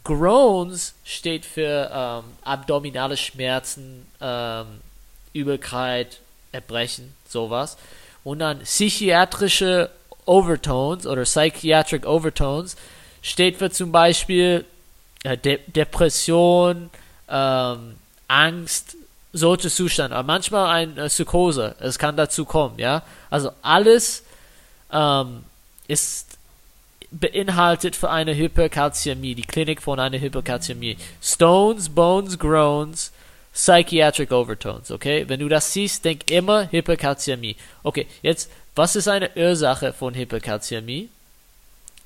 Groans 0.03 0.95
steht 1.05 1.45
für 1.45 1.89
ähm, 1.93 2.23
abdominale 2.43 3.15
Schmerzen, 3.15 4.05
ähm, 4.19 4.81
Übelkeit, 5.31 6.19
Erbrechen, 6.51 7.13
sowas. 7.27 7.77
Und 8.23 8.39
dann 8.39 8.59
psychiatrische 8.59 9.89
Overtones 10.25 11.05
oder 11.05 11.23
Psychiatric 11.23 12.05
Overtones 12.05 12.75
steht 13.21 13.57
für 13.57 13.71
zum 13.71 13.91
Beispiel 13.91 14.65
äh, 15.23 15.37
De 15.37 15.59
Depression, 15.67 16.89
ähm, 17.29 17.95
Angst, 18.27 18.95
solche 19.31 19.69
Zustände. 19.69 20.15
Aber 20.15 20.27
manchmal 20.27 20.67
eine 20.67 21.07
Psychose, 21.07 21.75
es 21.79 21.97
kann 21.97 22.15
dazu 22.15 22.45
kommen, 22.45 22.77
ja. 22.77 23.03
Also 23.29 23.51
alles 23.61 24.23
ähm, 24.91 25.43
ist 25.87 26.37
beinhaltet 27.13 27.95
für 27.95 28.09
eine 28.09 28.35
Hyperkalzämie, 28.35 29.35
die 29.35 29.43
Klinik 29.43 29.81
von 29.81 29.99
einer 29.99 30.19
Hyperkalzämie. 30.19 30.97
Stones, 31.21 31.89
Bones, 31.89 32.39
Groans, 32.39 33.11
Psychiatric 33.53 34.31
Overtones, 34.31 34.89
okay? 34.89 35.25
Wenn 35.27 35.39
du 35.39 35.47
das 35.47 35.71
siehst, 35.71 36.05
denk 36.05 36.31
immer 36.31 36.71
Hyperkalzämie. 36.71 37.55
Okay, 37.83 38.07
jetzt 38.23 38.49
was 38.75 38.95
ist 38.95 39.07
eine 39.07 39.29
Ursache 39.35 39.93
von 39.93 40.15
Hyperkalzämie? 40.15 41.09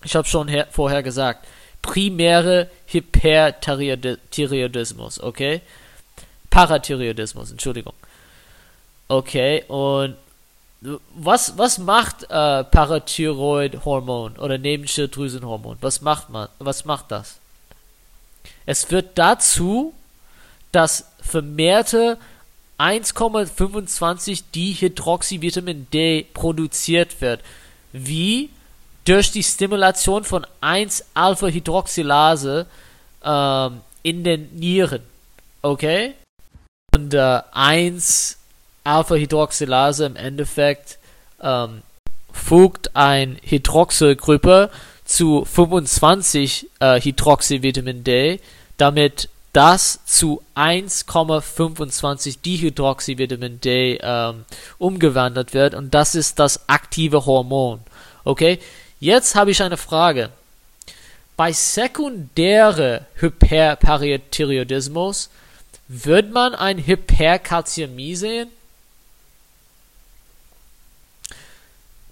Ich 0.04 0.16
habe 0.16 0.28
schon 0.28 0.52
vorher 0.72 1.04
gesagt, 1.04 1.48
primäre 1.82 2.70
Hyperthyreoidismus, 2.88 5.22
okay? 5.22 5.62
Parathyreoidismus, 6.50 7.52
Entschuldigung. 7.52 7.94
Okay, 9.08 9.64
und 9.68 10.16
was, 11.16 11.58
was 11.58 11.80
macht 11.80 12.24
äh, 12.24 12.64
Parathyroidhormon 12.64 14.38
oder 14.38 14.58
Nebenschilddrüsenhormon? 14.58 15.78
Was 15.82 16.02
macht 16.02 16.30
man? 16.30 16.48
Was 16.60 16.86
macht 16.86 17.12
das? 17.12 17.38
Es 18.66 18.86
führt 18.86 19.18
dazu, 19.18 19.94
dass 20.72 21.10
vermehrte 21.22 22.18
1,25 22.80 24.44
Dihydroxyvitamin 24.54 25.88
D 25.92 26.28
produziert 26.34 27.20
wird. 27.22 27.42
Wie? 27.92 28.50
Durch 29.06 29.32
die 29.32 29.44
Stimulation 29.44 30.24
von 30.24 30.46
1-Alpha-Hydroxylase 30.62 32.68
ähm, 33.24 33.82
in 34.04 34.24
den 34.24 34.56
Nieren. 34.58 35.02
Okay? 35.62 36.14
Und 36.94 37.14
äh, 37.14 37.42
1-Alpha-Hydroxylase 37.54 40.06
im 40.06 40.16
Endeffekt 40.16 40.98
ähm, 41.42 41.82
fügt 42.32 42.96
ein 42.96 43.38
Hydroxylgruppe 43.44 44.70
zu 45.04 45.44
25 45.46 46.70
äh, 46.80 47.02
Hydroxyvitamin 47.02 48.04
D, 48.04 48.40
damit 48.78 49.30
das 49.58 50.00
zu 50.06 50.42
1,25 50.56 52.38
Dihydroxyvitamin 52.46 53.60
D 53.60 53.98
ähm, 54.00 54.46
umgewandelt 54.78 55.56
wird 55.56 55.74
und 55.74 55.96
das 55.96 56.14
ist 56.14 56.38
das 56.38 56.70
aktive 56.70 57.26
Hormon. 57.26 57.80
Okay, 58.24 58.60
jetzt 59.00 59.34
habe 59.34 59.50
ich 59.50 59.64
eine 59.64 59.78
Frage. 59.78 60.30
Bei 61.36 61.52
sekundäre 61.52 63.08
Hyperparathyreoidismus 63.16 65.32
wird 65.88 66.32
man 66.32 66.54
ein 66.54 66.86
Hyperkalzämie 66.86 68.16
sehen? 68.16 68.52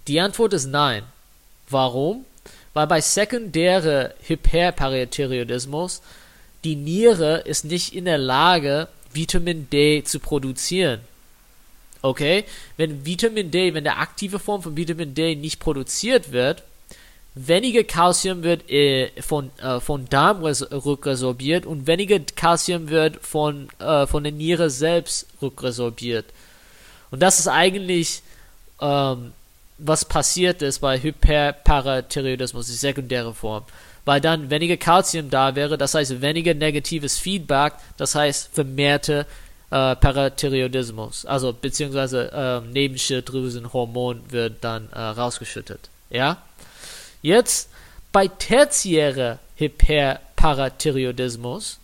Die 0.08 0.18
Antwort 0.18 0.52
ist 0.52 0.66
nein. 0.66 1.04
Warum? 1.70 2.24
Weil 2.74 2.88
bei 2.88 3.00
sekundäre 3.00 4.16
Hyperparathyreoidismus 4.26 6.02
die 6.66 6.74
Niere 6.74 7.42
ist 7.44 7.64
nicht 7.64 7.94
in 7.94 8.06
der 8.06 8.18
Lage, 8.18 8.88
Vitamin 9.12 9.70
D 9.70 10.02
zu 10.02 10.18
produzieren. 10.18 11.00
Okay? 12.02 12.44
Wenn 12.76 13.06
Vitamin 13.06 13.52
D, 13.52 13.72
wenn 13.72 13.84
der 13.84 14.00
aktive 14.00 14.40
Form 14.40 14.62
von 14.62 14.76
Vitamin 14.76 15.14
D 15.14 15.36
nicht 15.36 15.60
produziert 15.60 16.32
wird, 16.32 16.64
weniger 17.36 17.84
Calcium 17.84 18.42
wird 18.42 18.68
äh, 18.68 19.10
von, 19.22 19.52
äh, 19.58 19.78
von 19.78 20.08
Darm 20.08 20.42
rückresorbiert 20.42 21.66
und 21.66 21.86
weniger 21.86 22.18
Calcium 22.18 22.88
wird 22.88 23.24
von, 23.24 23.68
äh, 23.78 24.08
von 24.08 24.24
der 24.24 24.32
Niere 24.32 24.68
selbst 24.68 25.28
rückresorbiert. 25.40 26.26
Und 27.12 27.22
das 27.22 27.38
ist 27.38 27.46
eigentlich, 27.46 28.22
ähm, 28.80 29.32
was 29.78 30.04
passiert 30.04 30.60
ist 30.62 30.80
bei 30.80 31.00
Hyperparathyreoidismus, 31.00 32.66
die 32.66 32.72
sekundäre 32.72 33.32
Form. 33.34 33.64
Weil 34.04 34.20
dann 34.20 34.50
weniger 34.50 34.76
Kalzium 34.76 35.30
da 35.30 35.56
wäre, 35.56 35.76
das 35.76 35.94
heißt 35.94 36.22
weniger 36.22 36.54
negatives 36.54 37.18
Feedback, 37.18 37.72
das 37.96 38.14
heißt 38.14 38.50
vermehrte 38.52 39.26
äh, 39.70 39.96
Parathyreoidismus, 39.96 41.26
also 41.26 41.52
beziehungsweise 41.52 42.30
äh, 42.32 42.60
Nebenschilddrüsenhormon 42.70 44.30
wird 44.30 44.62
dann 44.62 44.88
äh, 44.92 45.00
rausgeschüttet. 45.00 45.90
Ja? 46.08 46.36
Jetzt 47.20 47.68
bei 48.12 48.28
tertiäre 48.28 49.40
Hyperparathyreoidismus 49.56 51.80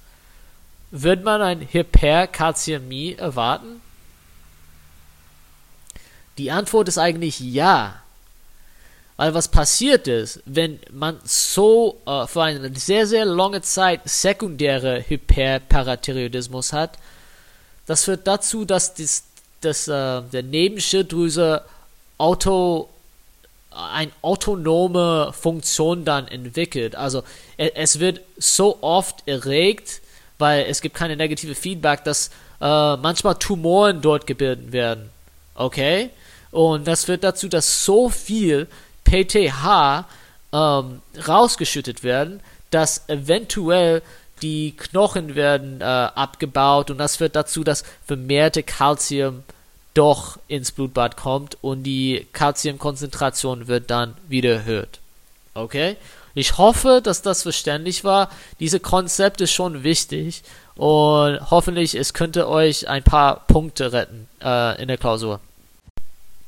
wird 0.92 1.24
man 1.24 1.42
ein 1.42 1.66
Hyperkalziämie 1.72 3.14
erwarten? 3.14 3.80
Die 6.38 6.50
Antwort 6.50 6.88
ist 6.88 6.98
eigentlich 6.98 7.40
ja. 7.40 8.02
Weil 9.16 9.34
was 9.34 9.48
passiert 9.48 10.08
ist, 10.08 10.40
wenn 10.46 10.80
man 10.90 11.18
so 11.24 12.00
äh, 12.06 12.26
für 12.26 12.42
eine 12.42 12.74
sehr, 12.74 13.06
sehr 13.06 13.24
lange 13.24 13.60
Zeit 13.62 14.00
sekundäre 14.04 15.04
Hyperparathyreoidismus 15.06 16.72
hat, 16.72 16.98
das 17.86 18.04
führt 18.04 18.26
dazu, 18.26 18.64
dass 18.64 18.94
das, 18.94 19.24
das, 19.60 19.86
äh, 19.86 20.22
der 20.22 20.42
Nebenschilddrüse 20.42 21.62
auto, 22.18 22.88
eine 23.70 24.10
autonome 24.22 25.32
Funktion 25.32 26.04
dann 26.04 26.28
entwickelt. 26.28 26.96
Also 26.96 27.22
es 27.56 28.00
wird 28.00 28.20
so 28.38 28.78
oft 28.82 29.26
erregt, 29.26 30.00
weil 30.38 30.66
es 30.66 30.80
gibt 30.80 30.94
keine 30.94 31.16
negative 31.16 31.54
Feedback, 31.54 32.04
dass 32.04 32.28
äh, 32.60 32.96
manchmal 32.96 33.36
Tumoren 33.36 34.02
dort 34.02 34.26
gebildet 34.26 34.72
werden. 34.72 35.10
Okay? 35.54 36.10
Und 36.52 36.86
das 36.86 37.06
führt 37.06 37.24
dazu, 37.24 37.48
dass 37.48 37.84
so 37.84 38.08
viel 38.08 38.68
PTH 39.04 40.04
ähm, 40.52 41.02
rausgeschüttet 41.26 42.04
werden, 42.04 42.40
dass 42.70 43.08
eventuell 43.08 44.02
die 44.42 44.76
Knochen 44.76 45.34
werden 45.34 45.80
äh, 45.80 45.84
abgebaut 45.84 46.90
und 46.90 46.98
das 46.98 47.16
führt 47.16 47.36
dazu, 47.36 47.64
dass 47.64 47.84
vermehrte 48.06 48.62
Kalzium 48.62 49.44
doch 49.94 50.38
ins 50.48 50.72
Blutbad 50.72 51.16
kommt 51.16 51.56
und 51.60 51.84
die 51.84 52.26
Kalziumkonzentration 52.32 53.68
wird 53.68 53.90
dann 53.90 54.14
wieder 54.28 54.54
erhöht. 54.54 55.00
Okay? 55.54 55.96
Ich 56.34 56.56
hoffe, 56.56 57.00
dass 57.02 57.22
das 57.22 57.42
verständlich 57.42 58.04
war. 58.04 58.30
Diese 58.58 58.80
Konzept 58.80 59.40
ist 59.42 59.52
schon 59.52 59.84
wichtig 59.84 60.42
und 60.76 61.50
hoffentlich 61.50 61.94
es 61.94 62.14
könnte 62.14 62.48
euch 62.48 62.88
ein 62.88 63.02
paar 63.02 63.46
Punkte 63.46 63.92
retten 63.92 64.28
äh, 64.42 64.80
in 64.80 64.88
der 64.88 64.96
Klausur. 64.98 65.40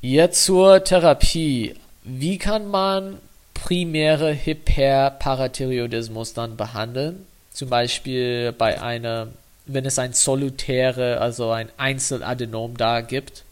Jetzt 0.04 0.44
zur 0.44 0.84
Therapie. 0.84 1.76
Wie 2.02 2.36
kann 2.36 2.70
man 2.70 3.16
primäre 3.54 4.34
Hyperparathyreoidismus 4.34 6.34
dann 6.34 6.58
behandeln? 6.58 7.24
Zum 7.50 7.70
Beispiel 7.70 8.52
bei 8.52 8.82
einer, 8.82 9.28
wenn 9.64 9.86
es 9.86 9.98
ein 9.98 10.12
solitäre, 10.12 11.22
also 11.22 11.52
ein 11.52 11.70
Einzeladenom 11.78 12.76
da 12.76 13.00
gibt. 13.00 13.44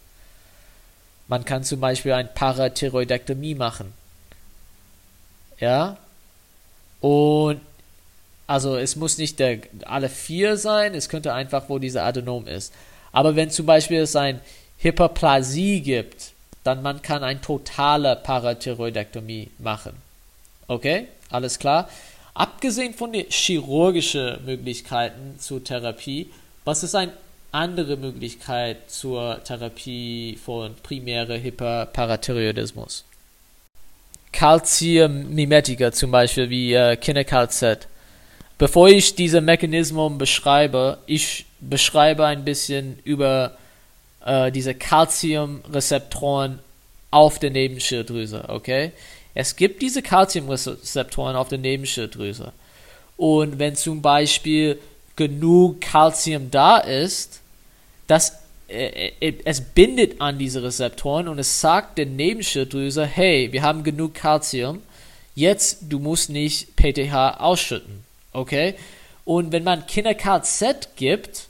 Man 1.26 1.46
kann 1.46 1.64
zum 1.64 1.80
Beispiel 1.80 2.12
ein 2.12 2.28
Parathyroidektomie 2.34 3.54
machen. 3.54 3.94
Ja. 5.58 5.96
Und 7.00 7.62
also 8.46 8.76
es 8.76 8.96
muss 8.96 9.16
nicht 9.16 9.38
der, 9.38 9.60
alle 9.86 10.10
vier 10.10 10.58
sein, 10.58 10.94
es 10.94 11.08
könnte 11.08 11.32
einfach, 11.32 11.70
wo 11.70 11.78
dieser 11.78 12.04
Adenom 12.04 12.46
ist. 12.46 12.74
Aber 13.10 13.36
wenn 13.36 13.48
zum 13.48 13.64
Beispiel 13.64 14.00
es 14.00 14.14
ein 14.16 14.38
Hyperplasie 14.76 15.80
gibt, 15.80 16.31
dann 16.64 16.82
man 16.82 17.02
kann 17.02 17.24
ein 17.24 17.42
totale 17.42 18.16
Parathyroidektomie 18.16 19.50
machen. 19.58 19.94
Okay, 20.68 21.08
alles 21.30 21.58
klar. 21.58 21.88
Abgesehen 22.34 22.94
von 22.94 23.12
den 23.12 23.26
chirurgischen 23.28 24.44
Möglichkeiten 24.44 25.38
zur 25.38 25.62
Therapie, 25.62 26.30
was 26.64 26.82
ist 26.82 26.94
eine 26.94 27.12
andere 27.50 27.96
Möglichkeit 27.96 28.90
zur 28.90 29.42
Therapie 29.44 30.38
von 30.42 30.74
primäre 30.82 31.42
Hyperparathyroidismus? 31.42 33.04
Calciummimetika 34.32 35.92
zum 35.92 36.10
Beispiel 36.10 36.48
wie 36.48 36.72
äh, 36.72 36.96
Kinecalzet. 36.96 37.86
Bevor 38.56 38.88
ich 38.88 39.14
diese 39.14 39.40
Mechanismus 39.40 40.16
beschreibe, 40.16 40.98
ich 41.06 41.44
beschreibe 41.60 42.24
ein 42.24 42.44
bisschen 42.44 42.98
über 43.04 43.58
äh, 44.24 44.50
diese 44.52 44.74
Calciumrezeptoren 44.74 46.58
auf 47.10 47.38
der 47.38 47.50
Nebenschilddrüse, 47.50 48.48
okay? 48.48 48.92
Es 49.34 49.56
gibt 49.56 49.82
diese 49.82 50.02
Calciumrezeptoren 50.02 51.36
auf 51.36 51.48
der 51.48 51.58
Nebenschilddrüse. 51.58 52.52
Und 53.16 53.58
wenn 53.58 53.76
zum 53.76 54.02
Beispiel 54.02 54.78
genug 55.16 55.80
Calcium 55.80 56.50
da 56.50 56.78
ist, 56.78 57.40
das, 58.06 58.38
äh, 58.68 59.12
äh, 59.20 59.34
es 59.44 59.60
bindet 59.60 60.20
an 60.20 60.38
diese 60.38 60.62
Rezeptoren 60.62 61.28
und 61.28 61.38
es 61.38 61.60
sagt 61.60 61.98
der 61.98 62.06
Nebenschilddrüse, 62.06 63.06
hey, 63.06 63.52
wir 63.52 63.62
haben 63.62 63.84
genug 63.84 64.14
Calcium, 64.14 64.82
jetzt 65.34 65.78
du 65.88 65.98
musst 65.98 66.30
nicht 66.30 66.76
PTH 66.76 67.40
ausschütten. 67.40 68.04
Okay? 68.32 68.74
Und 69.24 69.52
wenn 69.52 69.64
man 69.64 69.86
KinderCard-Z 69.86 70.96
gibt, 70.96 71.48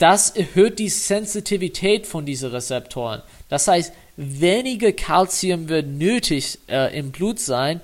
das 0.00 0.30
erhöht 0.30 0.78
die 0.78 0.88
Sensitivität 0.88 2.06
von 2.06 2.24
diesen 2.24 2.50
Rezeptoren. 2.50 3.22
Das 3.50 3.68
heißt, 3.68 3.92
weniger 4.16 4.92
Kalzium 4.92 5.68
wird 5.68 5.86
nötig 5.86 6.58
äh, 6.68 6.98
im 6.98 7.12
Blut 7.12 7.38
sein, 7.38 7.82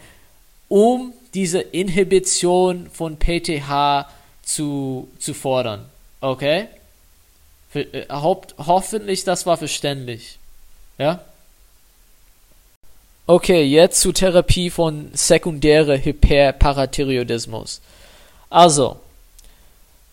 um 0.68 1.12
diese 1.34 1.60
Inhibition 1.60 2.88
von 2.90 3.18
PTH 3.18 4.08
zu, 4.42 5.08
zu 5.18 5.34
fordern. 5.34 5.84
Okay? 6.22 6.68
Für, 7.70 7.80
äh, 7.80 8.06
haupt, 8.10 8.54
hoffentlich, 8.58 9.24
das 9.24 9.44
war 9.44 9.58
verständlich. 9.58 10.38
Ja? 10.96 11.20
Okay, 13.26 13.62
jetzt 13.64 14.00
zur 14.00 14.14
Therapie 14.14 14.70
von 14.70 15.10
sekundäre 15.12 16.02
Hyperparathyreoidismus. 16.02 17.82
Also, 18.48 18.96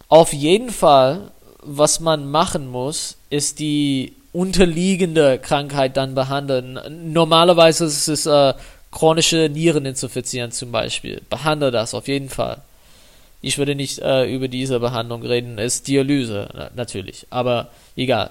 auf 0.09 0.33
jeden 0.33 0.71
Fall, 0.71 1.31
was 1.65 1.99
man 1.99 2.29
machen 2.29 2.67
muss, 2.67 3.17
ist 3.29 3.59
die 3.59 4.13
unterliegende 4.31 5.37
Krankheit 5.39 5.95
dann 5.97 6.15
behandeln. 6.15 6.79
Normalerweise 7.13 7.85
ist 7.85 8.07
es 8.07 8.25
äh, 8.25 8.53
chronische 8.91 9.49
Niereninsuffizienz 9.49 10.57
zum 10.57 10.71
Beispiel. 10.71 11.21
Behandle 11.29 11.71
das 11.71 11.93
auf 11.93 12.07
jeden 12.07 12.29
Fall. 12.29 12.61
Ich 13.41 13.57
würde 13.57 13.75
nicht 13.75 13.99
äh, 13.99 14.33
über 14.33 14.47
diese 14.47 14.79
Behandlung 14.79 15.21
reden, 15.23 15.59
es 15.59 15.75
ist 15.75 15.87
Dialyse 15.87 16.49
na, 16.53 16.69
natürlich, 16.75 17.27
aber 17.29 17.67
egal. 17.95 18.29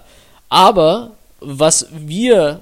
Aber 0.49 1.11
was 1.41 1.87
wir 1.93 2.61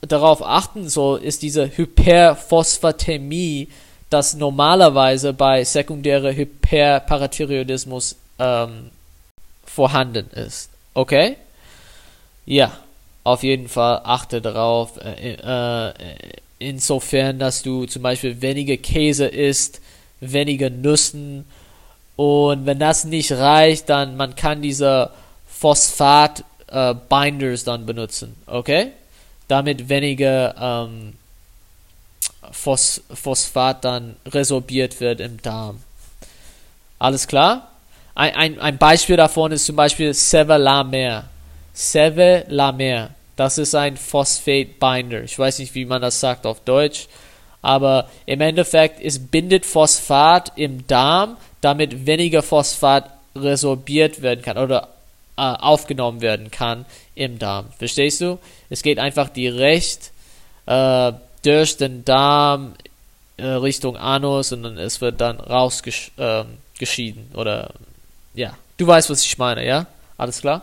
darauf 0.00 0.42
achten 0.42 0.88
soll, 0.88 1.22
ist 1.22 1.42
diese 1.42 1.76
Hyperphosphatämie, 1.76 3.68
das 4.10 4.34
normalerweise 4.34 5.32
bei 5.32 5.64
sekundärer 5.64 6.32
Hyperparathyreoidismus 6.32 8.16
ähm, 8.38 8.90
vorhanden 9.74 10.30
ist. 10.30 10.70
Okay? 10.94 11.36
Ja, 12.46 12.78
auf 13.24 13.42
jeden 13.42 13.68
Fall 13.68 14.02
achte 14.04 14.40
darauf. 14.40 14.98
Äh, 14.98 15.32
äh, 15.32 15.92
insofern, 16.58 17.38
dass 17.38 17.62
du 17.62 17.86
zum 17.86 18.02
Beispiel 18.02 18.40
weniger 18.40 18.76
Käse 18.76 19.26
isst, 19.26 19.80
weniger 20.20 20.70
Nüssen. 20.70 21.44
Und 22.16 22.66
wenn 22.66 22.78
das 22.78 23.04
nicht 23.04 23.32
reicht, 23.32 23.88
dann 23.88 24.16
man 24.16 24.36
kann 24.36 24.62
diese 24.62 25.10
Phosphat 25.48 26.44
äh, 26.68 26.94
dann 27.08 27.86
benutzen. 27.86 28.36
Okay? 28.46 28.92
Damit 29.48 29.88
weniger 29.88 30.54
ähm, 30.88 31.14
Phos 32.52 33.02
Phosphat 33.12 33.84
dann 33.84 34.16
resorbiert 34.26 35.00
wird 35.00 35.20
im 35.20 35.42
Darm. 35.42 35.80
Alles 36.98 37.26
klar? 37.26 37.73
Ein, 38.14 38.60
ein, 38.60 38.78
Beispiel 38.78 39.16
davon 39.16 39.50
ist 39.52 39.66
zum 39.66 39.76
Beispiel 39.76 40.14
Sevelamer. 40.14 41.24
Sevelamer. 41.72 43.10
Das 43.34 43.58
ist 43.58 43.74
ein 43.74 43.96
Phosphat-Binder. 43.96 45.24
Ich 45.24 45.36
weiß 45.36 45.58
nicht, 45.58 45.74
wie 45.74 45.84
man 45.84 46.00
das 46.00 46.20
sagt 46.20 46.46
auf 46.46 46.60
Deutsch. 46.60 47.08
Aber 47.60 48.08
im 48.26 48.40
Endeffekt, 48.40 49.00
es 49.02 49.18
bindet 49.18 49.66
Phosphat 49.66 50.52
im 50.54 50.86
Darm, 50.86 51.36
damit 51.60 52.06
weniger 52.06 52.42
Phosphat 52.42 53.10
resorbiert 53.34 54.22
werden 54.22 54.42
kann 54.42 54.58
oder 54.58 54.88
äh, 55.36 55.40
aufgenommen 55.40 56.20
werden 56.20 56.50
kann 56.52 56.84
im 57.16 57.38
Darm. 57.38 57.66
Verstehst 57.78 58.20
du? 58.20 58.38
Es 58.70 58.82
geht 58.82 59.00
einfach 59.00 59.28
direkt 59.28 60.12
äh, 60.66 61.12
durch 61.42 61.76
den 61.76 62.04
Darm 62.04 62.74
äh, 63.36 63.46
Richtung 63.46 63.96
Anus 63.96 64.52
und 64.52 64.64
es 64.78 65.00
wird 65.00 65.20
dann 65.20 65.40
rausgeschieden. 65.40 66.12
Ähm, 66.18 67.38
oder 67.38 67.70
ja, 68.34 68.56
du 68.76 68.86
weißt, 68.86 69.10
was 69.10 69.24
ich 69.24 69.38
meine, 69.38 69.66
ja? 69.66 69.86
Alles 70.16 70.40
klar? 70.40 70.62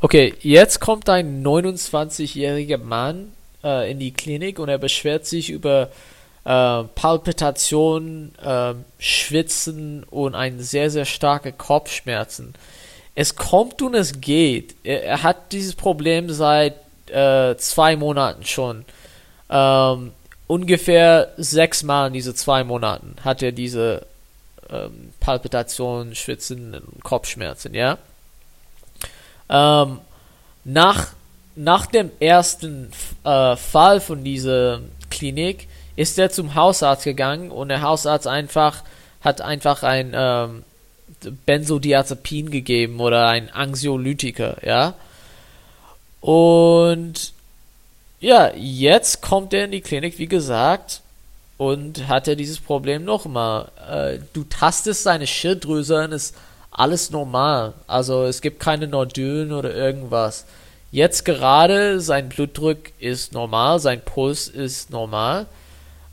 Okay, 0.00 0.34
jetzt 0.40 0.80
kommt 0.80 1.08
ein 1.08 1.44
29-jähriger 1.44 2.78
Mann 2.78 3.32
äh, 3.64 3.90
in 3.90 3.98
die 3.98 4.12
Klinik 4.12 4.58
und 4.58 4.68
er 4.68 4.78
beschwert 4.78 5.26
sich 5.26 5.50
über 5.50 5.90
äh, 6.44 6.84
Palpitationen, 6.94 8.32
äh, 8.38 8.74
Schwitzen 8.98 10.04
und 10.04 10.34
ein 10.34 10.60
sehr, 10.60 10.90
sehr 10.90 11.04
starke 11.04 11.52
Kopfschmerzen. 11.52 12.54
Es 13.14 13.34
kommt 13.34 13.82
und 13.82 13.94
es 13.94 14.20
geht. 14.20 14.76
Er, 14.84 15.04
er 15.04 15.22
hat 15.24 15.52
dieses 15.52 15.74
Problem 15.74 16.30
seit 16.30 16.74
äh, 17.10 17.56
zwei 17.56 17.96
Monaten 17.96 18.44
schon. 18.44 18.84
Ähm, 19.50 20.12
ungefähr 20.46 21.32
sechsmal 21.36 22.08
in 22.08 22.12
diese 22.12 22.34
zwei 22.34 22.62
Monaten 22.62 23.16
hat 23.24 23.42
er 23.42 23.50
diese 23.50 24.06
ähm, 24.70 25.12
Palpitationen, 25.20 26.14
Schwitzen, 26.14 26.76
Kopfschmerzen, 27.02 27.74
ja. 27.74 27.98
Ähm, 29.48 30.00
nach, 30.64 31.08
nach 31.56 31.86
dem 31.86 32.10
ersten 32.20 32.90
äh, 33.24 33.56
Fall 33.56 34.00
von 34.00 34.24
dieser 34.24 34.80
Klinik 35.10 35.68
ist 35.96 36.18
er 36.18 36.30
zum 36.30 36.54
Hausarzt 36.54 37.04
gegangen 37.04 37.50
und 37.50 37.68
der 37.68 37.82
Hausarzt 37.82 38.26
einfach 38.26 38.82
hat 39.20 39.40
einfach 39.40 39.82
ein 39.82 40.12
ähm, 40.14 40.64
Benzodiazepin 41.46 42.50
gegeben 42.50 43.00
oder 43.00 43.28
ein 43.28 43.50
Anxiolytiker, 43.50 44.58
ja. 44.64 44.94
Und 46.20 47.32
ja, 48.20 48.52
jetzt 48.54 49.22
kommt 49.22 49.54
er 49.54 49.64
in 49.64 49.70
die 49.70 49.80
Klinik, 49.80 50.18
wie 50.18 50.26
gesagt, 50.26 51.00
und 51.58 52.08
hat 52.08 52.28
er 52.28 52.36
dieses 52.36 52.60
Problem 52.60 53.04
nochmal. 53.04 53.70
Äh, 53.90 54.20
du 54.32 54.44
tastest 54.44 55.02
seine 55.02 55.26
Schilddrüse 55.26 56.04
und 56.04 56.12
ist 56.12 56.34
alles 56.70 57.10
normal. 57.10 57.74
Also 57.86 58.24
es 58.24 58.40
gibt 58.40 58.60
keine 58.60 58.86
Nodulen 58.86 59.52
oder 59.52 59.74
irgendwas. 59.74 60.46
Jetzt 60.90 61.24
gerade 61.24 62.00
sein 62.00 62.30
Blutdruck 62.30 62.78
ist 62.98 63.32
normal, 63.32 63.78
sein 63.78 64.00
Puls 64.00 64.48
ist 64.48 64.90
normal 64.90 65.46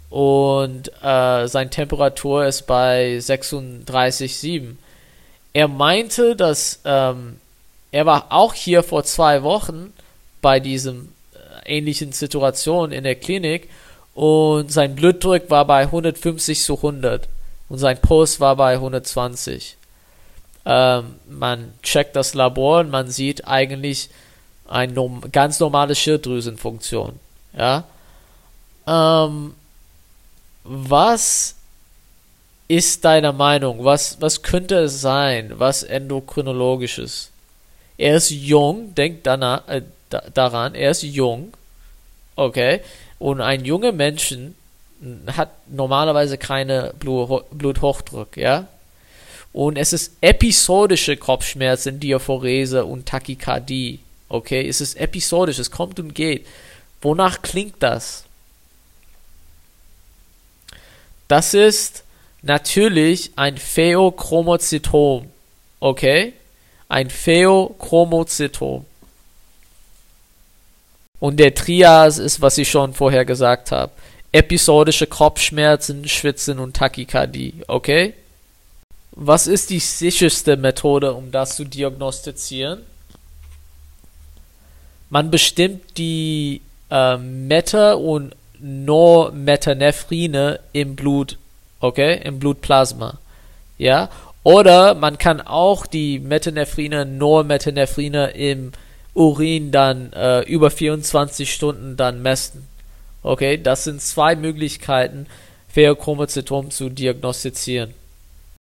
und 0.10 0.91
äh, 1.01 1.47
seine 1.47 1.69
Temperatur 1.69 2.45
ist 2.45 2.63
bei 2.63 3.17
36,7. 3.19 4.75
Er 5.53 5.67
meinte, 5.69 6.36
dass 6.36 6.81
ähm, 6.84 7.39
er 7.91 8.05
war 8.05 8.25
auch 8.31 8.53
hier 8.53 8.84
vor 8.84 9.03
zwei 9.05 9.43
Wochen 9.43 9.93
bei 10.41 10.60
diesem 10.60 11.10
äh, 11.34 11.77
ähnlichen 11.77 12.12
Situation 12.12 12.91
in 12.91 13.05
der 13.05 13.15
Klinik 13.15 13.69
und 14.15 14.71
sein 14.71 14.95
Blutdruck 14.95 15.49
war 15.49 15.65
bei 15.65 15.82
150 15.82 16.63
zu 16.63 16.78
100 16.78 17.28
und 17.69 17.78
sein 17.78 17.99
Puls 18.01 18.39
war 18.39 18.56
bei 18.56 18.73
120. 18.73 19.75
Ähm, 20.65 21.15
man 21.30 21.73
checkt 21.84 22.15
das 22.15 22.34
Labor 22.34 22.80
und 22.80 22.89
man 22.89 23.12
sieht 23.12 23.45
eigentlich 23.45 24.10
eine 24.67 25.19
ganz 25.32 25.60
normale 25.60 25.95
Schilddrüsenfunktion. 25.95 27.19
Ja. 27.56 27.84
Ähm, 28.88 29.54
was 30.63 31.56
ist 32.67 33.06
deine 33.06 33.34
Meinung? 33.34 33.84
Was, 33.84 34.19
was 34.21 34.41
könnte 34.41 34.78
es 34.78 35.01
sein? 35.01 35.54
Was 35.58 35.84
endokrinologisches? 35.84 37.32
Er 37.97 38.15
ist 38.15 38.32
jung, 38.32 38.95
denkt 38.95 39.28
danach, 39.28 39.67
äh, 39.67 39.82
daran, 40.34 40.73
er 40.73 40.91
ist 40.91 41.04
jung, 41.04 41.54
okay, 42.36 42.82
und 43.19 43.41
ein 43.41 43.65
junger 43.65 43.91
Mensch 43.91 44.36
hat 45.28 45.51
normalerweise 45.67 46.38
keine 46.38 46.93
Blut, 46.99 47.45
Bluthochdruck, 47.51 48.38
ja, 48.38 48.67
und 49.56 49.78
es 49.78 49.93
ist 49.93 50.12
episodische 50.19 51.15
Kopfschmerzen, 51.15 52.01
Diaphorese 52.01 52.84
und 52.84 53.06
Tachykardie. 53.06 53.99
Okay, 54.28 54.67
es 54.67 54.82
ist 54.82 54.97
episodisch, 54.97 55.60
es 55.60 55.71
kommt 55.71 55.97
und 55.97 56.13
geht. 56.13 56.45
Wonach 57.01 57.41
klingt 57.41 57.75
das? 57.80 58.25
Das 61.30 61.54
ist 61.54 62.04
natürlich 62.41 63.32
ein 63.38 63.58
Pheochromozytom. 63.58 65.30
Okay? 65.80 66.34
Ein 66.89 67.10
Pheochromozytom. 67.10 68.86
Und 71.19 71.39
der 71.39 71.56
Trias 71.56 72.17
ist, 72.17 72.41
was 72.41 72.58
ich 72.58 72.69
schon 72.69 72.93
vorher 72.93 73.25
gesagt 73.25 73.71
habe. 73.71 73.91
Episodische 74.32 75.08
Kopfschmerzen, 75.08 76.08
Schwitzen 76.08 76.60
und 76.60 76.75
Tachykardie. 76.75 77.63
Okay? 77.67 78.13
Was 79.12 79.47
ist 79.47 79.69
die 79.69 79.80
sicherste 79.80 80.58
Methode, 80.58 81.13
um 81.13 81.32
das 81.32 81.56
zu 81.56 81.63
diagnostizieren? 81.63 82.82
Man 85.10 85.32
bestimmt 85.32 85.97
die 85.97 86.62
äh, 86.91 87.17
Meta- 87.17 87.93
und 87.93 88.36
Normetanephrine 88.60 90.60
im 90.73 90.95
Blut, 90.95 91.38
okay, 91.80 92.19
im 92.23 92.39
Blutplasma, 92.39 93.19
ja. 93.78 94.10
Oder 94.43 94.95
man 94.95 95.17
kann 95.17 95.41
auch 95.41 95.88
die 95.88 96.19
Metanephrine, 96.19 97.06
Normetanephrine 97.06 98.32
im 98.32 98.73
Urin 99.15 99.71
dann 99.71 100.12
äh, 100.13 100.41
über 100.41 100.69
24 100.69 101.51
Stunden 101.51 101.95
dann 101.97 102.21
messen. 102.21 102.67
Okay, 103.23 103.58
das 103.58 103.86
sind 103.86 104.01
zwei 104.01 104.36
Möglichkeiten, 104.36 105.25
Pheochromozytom 105.69 106.69
zu 106.69 106.89
diagnostizieren. 106.89 107.93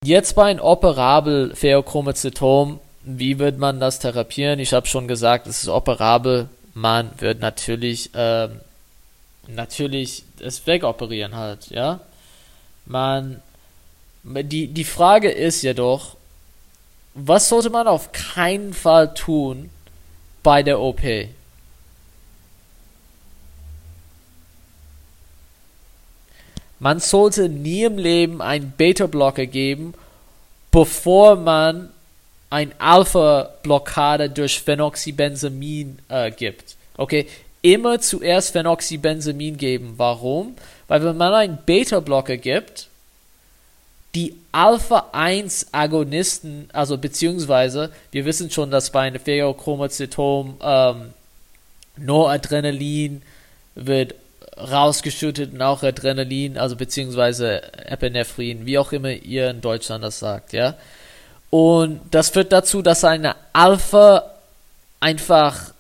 Jetzt 0.06 0.36
bei 0.36 0.46
einem 0.46 0.60
operabel 0.60 1.56
Pheochromozytom, 1.56 2.80
wie 3.04 3.40
wird 3.40 3.58
man 3.58 3.80
das 3.80 4.00
therapieren? 4.00 4.60
Ich 4.60 4.74
habe 4.74 4.88
schon 4.88 5.08
gesagt, 5.08 5.48
es 5.48 5.64
ist 5.64 5.70
operabel. 5.70 6.48
Man 6.74 7.12
wird 7.18 7.40
natürlich, 7.40 8.12
ähm, 8.14 8.60
natürlich 9.48 10.24
es 10.40 10.66
wegoperieren 10.68 11.36
halt, 11.36 11.70
ja. 11.72 12.00
Man, 12.86 13.42
die, 14.24 14.68
die 14.68 14.84
Frage 14.84 15.32
ist 15.32 15.62
jedoch, 15.64 16.16
was 17.16 17.50
sollte 17.50 17.70
man 17.70 17.88
auf 17.88 18.12
keinen 18.12 18.74
Fall 18.74 19.14
tun 19.14 19.70
bei 20.44 20.62
der 20.62 20.80
OP? 20.80 21.02
Man 26.80 27.00
sollte 27.00 27.48
nie 27.48 27.84
im 27.84 27.98
Leben 27.98 28.42
einen 28.42 28.72
Beta-Blocker 28.72 29.46
geben, 29.46 29.94
bevor 30.70 31.38
man 31.38 31.90
ein 32.50 32.74
Alpha-Blockade 32.78 34.30
durch 34.30 34.60
Phenoxybenzamin 34.60 36.00
äh, 36.10 36.30
gibt. 36.30 36.76
Okay, 36.98 37.26
immer 37.62 38.00
zuerst 38.00 38.52
Phenoxybenzamin 38.52 39.56
geben. 39.58 39.94
Warum? 39.96 40.56
Weil 40.88 41.04
wenn 41.04 41.18
man 41.18 41.34
einen 41.34 41.58
Beta-Blocker 41.66 42.38
gibt, 42.38 42.90
die 44.16 44.36
Alpha-1-Agonisten, 44.52 46.70
also 46.72 46.98
beziehungsweise, 46.98 47.92
wir 48.12 48.26
wissen 48.26 48.52
schon, 48.52 48.70
dass 48.70 48.92
bei 48.92 49.02
einem 49.02 49.20
Pheochromozytom 49.20 50.58
ähm, 50.62 51.14
Noradrenalin 51.98 53.24
wird 53.76 54.16
rausgeschüttet 54.58 55.54
und 55.54 55.62
auch 55.62 55.84
Adrenalin, 55.84 56.58
also 56.58 56.76
beziehungsweise 56.76 57.62
Epinephrin, 57.86 58.66
wie 58.66 58.78
auch 58.78 58.92
immer 58.92 59.12
ihr 59.12 59.50
in 59.50 59.62
Deutschland 59.62 60.04
das 60.04 60.20
sagt, 60.20 60.54
ja. 60.54 60.76
Und 61.50 62.02
das 62.12 62.30
führt 62.30 62.52
dazu, 62.52 62.82
dass 62.82 63.04
eine 63.04 63.36
Alpha 63.54 64.24
einfach 65.00 65.72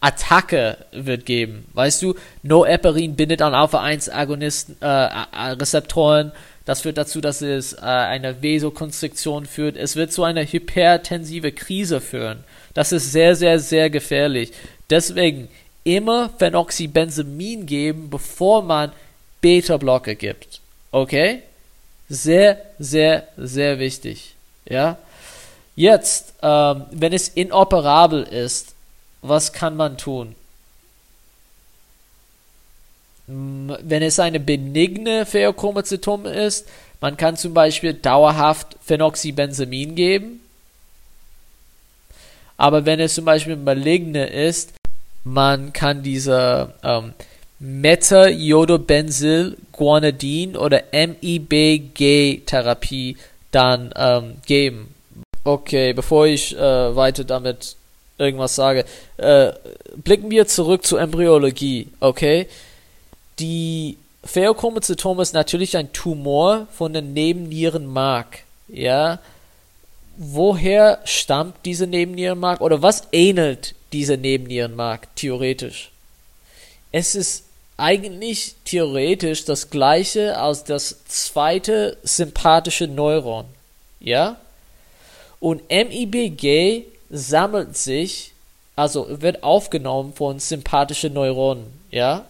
Attacke 0.00 0.78
wird 0.92 1.26
geben. 1.26 1.66
Weißt 1.74 2.02
du, 2.02 2.14
Noeperin 2.42 3.16
bindet 3.16 3.42
an 3.42 3.54
Alpha-1-Agonisten, 3.54 4.76
äh, 4.80 4.86
Rezeptoren. 4.86 6.32
Das 6.70 6.82
führt 6.82 6.98
dazu, 6.98 7.20
dass 7.20 7.42
es 7.42 7.72
äh, 7.72 7.80
eine 7.80 8.44
Vasokonstriktion 8.44 9.46
führt. 9.46 9.76
Es 9.76 9.96
wird 9.96 10.12
zu 10.12 10.22
einer 10.22 10.44
hypertensive 10.44 11.50
Krise 11.50 12.00
führen. 12.00 12.44
Das 12.74 12.92
ist 12.92 13.10
sehr, 13.10 13.34
sehr, 13.34 13.58
sehr 13.58 13.90
gefährlich. 13.90 14.52
Deswegen 14.88 15.48
immer 15.82 16.30
Phenoxybenzamin 16.38 17.66
geben, 17.66 18.08
bevor 18.08 18.62
man 18.62 18.92
Beta-Blocker 19.40 20.14
gibt. 20.14 20.60
Okay? 20.92 21.42
Sehr, 22.08 22.60
sehr, 22.78 23.26
sehr 23.36 23.80
wichtig. 23.80 24.36
Ja? 24.64 24.96
Jetzt, 25.74 26.34
ähm, 26.40 26.84
wenn 26.92 27.12
es 27.12 27.30
inoperabel 27.30 28.22
ist, 28.22 28.76
was 29.22 29.52
kann 29.52 29.74
man 29.74 29.98
tun? 29.98 30.36
Wenn 33.30 34.02
es 34.02 34.18
eine 34.18 34.40
benigne 34.40 35.26
Pheochromozytom 35.26 36.26
ist, 36.26 36.66
man 37.00 37.16
kann 37.16 37.36
zum 37.36 37.54
Beispiel 37.54 37.94
dauerhaft 37.94 38.76
Phenoxybenzamin 38.82 39.94
geben. 39.94 40.40
Aber 42.56 42.84
wenn 42.84 42.98
es 43.00 43.14
zum 43.14 43.24
Beispiel 43.24 43.56
maligne 43.56 44.26
ist, 44.26 44.72
man 45.24 45.72
kann 45.72 46.02
diese 46.02 46.74
ähm, 46.82 47.14
Meta-Iodobenzyl-Guanidin 47.58 50.56
oder 50.56 50.82
MIBG-Therapie 50.92 53.16
dann 53.50 53.92
ähm, 53.96 54.36
geben. 54.46 54.94
Okay, 55.44 55.92
bevor 55.92 56.26
ich 56.26 56.56
äh, 56.56 56.96
weiter 56.96 57.24
damit 57.24 57.76
irgendwas 58.18 58.54
sage. 58.54 58.84
Äh, 59.16 59.50
blicken 59.96 60.30
wir 60.30 60.46
zurück 60.46 60.84
zur 60.84 61.00
Embryologie, 61.00 61.88
okay? 62.00 62.46
Die 63.40 63.96
Pheochromozytom 64.24 65.18
ist 65.20 65.32
natürlich 65.32 65.76
ein 65.76 65.92
Tumor 65.92 66.66
von 66.72 66.92
der 66.92 67.02
Nebennierenmark, 67.02 68.40
ja? 68.68 69.18
Woher 70.18 71.00
stammt 71.04 71.56
diese 71.64 71.86
Nebennierenmark 71.86 72.60
oder 72.60 72.82
was 72.82 73.04
ähnelt 73.12 73.74
diese 73.92 74.18
Nebennierenmark 74.18 75.08
theoretisch? 75.16 75.90
Es 76.92 77.14
ist 77.14 77.44
eigentlich 77.78 78.56
theoretisch 78.66 79.46
das 79.46 79.70
gleiche 79.70 80.36
als 80.36 80.64
das 80.64 81.02
zweite 81.06 81.96
sympathische 82.02 82.88
Neuron, 82.88 83.46
ja? 84.00 84.36
Und 85.40 85.62
MIBG 85.70 86.84
sammelt 87.08 87.74
sich, 87.74 88.32
also 88.76 89.22
wird 89.22 89.42
aufgenommen 89.42 90.12
von 90.12 90.38
sympathischen 90.40 91.14
Neuronen, 91.14 91.64
ja? 91.90 92.26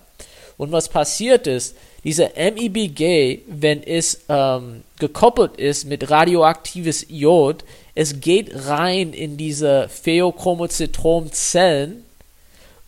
Und 0.60 0.70
was 0.72 0.88
passiert 0.90 1.46
ist, 1.46 1.74
dieser 2.04 2.32
MIBG, 2.36 3.40
wenn 3.46 3.82
es 3.82 4.20
ähm, 4.28 4.84
gekoppelt 4.98 5.56
ist 5.56 5.86
mit 5.86 6.10
radioaktives 6.10 7.08
Iod, 7.08 7.64
es 7.94 8.20
geht 8.20 8.50
rein 8.68 9.14
in 9.14 9.38
diese 9.38 9.88
Pheochromozytom-Zellen 9.88 12.04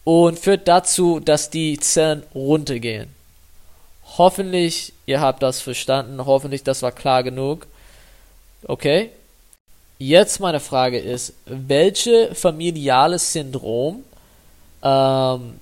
und 0.04 0.38
führt 0.38 0.68
dazu, 0.68 1.18
dass 1.18 1.48
die 1.48 1.80
Zellen 1.80 2.24
runtergehen. 2.34 3.08
Hoffentlich, 4.18 4.92
ihr 5.06 5.22
habt 5.22 5.42
das 5.42 5.62
verstanden, 5.62 6.26
hoffentlich 6.26 6.64
das 6.64 6.82
war 6.82 6.92
klar 6.92 7.22
genug. 7.22 7.66
Okay? 8.64 9.08
Jetzt 9.98 10.40
meine 10.40 10.60
Frage 10.60 10.98
ist, 10.98 11.32
welche 11.46 12.34
familiale 12.34 13.18
Syndrom 13.18 14.04
ähm, 14.82 15.58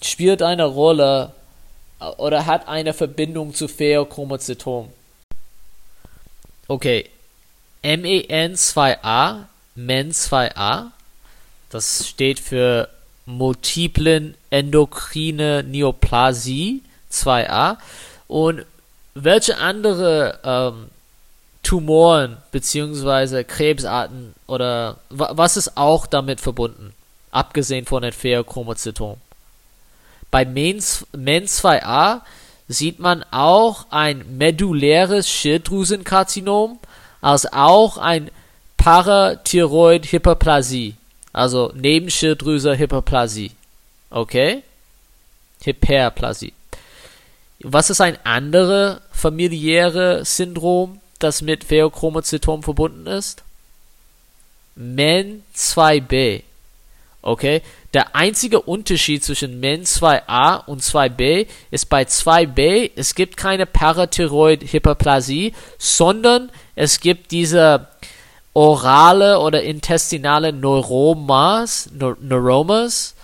spielt 0.00 0.40
eine 0.40 0.64
Rolle 0.64 1.34
oder 2.18 2.46
hat 2.46 2.68
eine 2.68 2.94
Verbindung 2.94 3.54
zu 3.54 3.68
Pheochromozytom? 3.68 4.88
Okay, 6.68 7.10
MEN2A, 7.82 9.44
MEN2A, 9.76 10.86
das 11.70 12.08
steht 12.08 12.38
für 12.40 12.88
multiplen 13.26 14.34
endokrine 14.50 15.62
Neoplasie 15.62 16.82
2a 17.10 17.76
und 18.28 18.64
welche 19.14 19.58
andere 19.58 20.38
ähm, 20.44 20.88
Tumoren 21.62 22.38
beziehungsweise 22.50 23.44
Krebsarten 23.44 24.34
oder 24.46 24.96
was 25.10 25.56
ist 25.56 25.76
auch 25.76 26.06
damit 26.06 26.40
verbunden, 26.40 26.92
abgesehen 27.30 27.86
von 27.86 28.02
den 28.02 28.12
Pheochromozytom? 28.12 29.16
Bei 30.32 30.42
MEN2A 30.42 32.22
sieht 32.66 32.98
man 32.98 33.24
auch 33.30 33.86
ein 33.90 34.38
medulläres 34.38 35.28
Schilddrüsenkarzinom 35.28 36.80
als 37.20 37.52
auch 37.52 37.98
ein 37.98 38.30
Parathyroid-Hyperplasie, 38.78 40.94
also 41.34 41.70
Nebenschilddrüse-Hyperplasie. 41.76 43.50
Okay? 44.10 44.62
Hyperplasie. 45.62 46.54
Was 47.60 47.90
ist 47.90 48.00
ein 48.00 48.16
anderes 48.24 49.02
familiäre 49.12 50.24
Syndrom, 50.24 50.98
das 51.18 51.42
mit 51.42 51.64
Pheochromozytom 51.64 52.62
verbunden 52.62 53.06
ist? 53.06 53.42
MEN2B. 54.80 56.44
Okay? 57.22 57.62
Der 57.94 58.16
einzige 58.16 58.60
Unterschied 58.60 59.22
zwischen 59.22 59.62
MEN2A 59.62 60.66
und 60.66 60.82
2B 60.82 61.46
ist 61.70 61.88
bei 61.88 62.02
2B, 62.02 62.90
es 62.96 63.14
gibt 63.14 63.36
keine 63.36 63.64
Parathyroid-Hyperplasie, 63.64 65.54
sondern 65.78 66.50
es 66.74 67.00
gibt 67.00 67.30
diese 67.30 67.86
orale 68.54 69.38
oder 69.38 69.62
intestinale 69.62 70.52
Neuromas, 70.52 71.90
Neuromas 71.92 73.14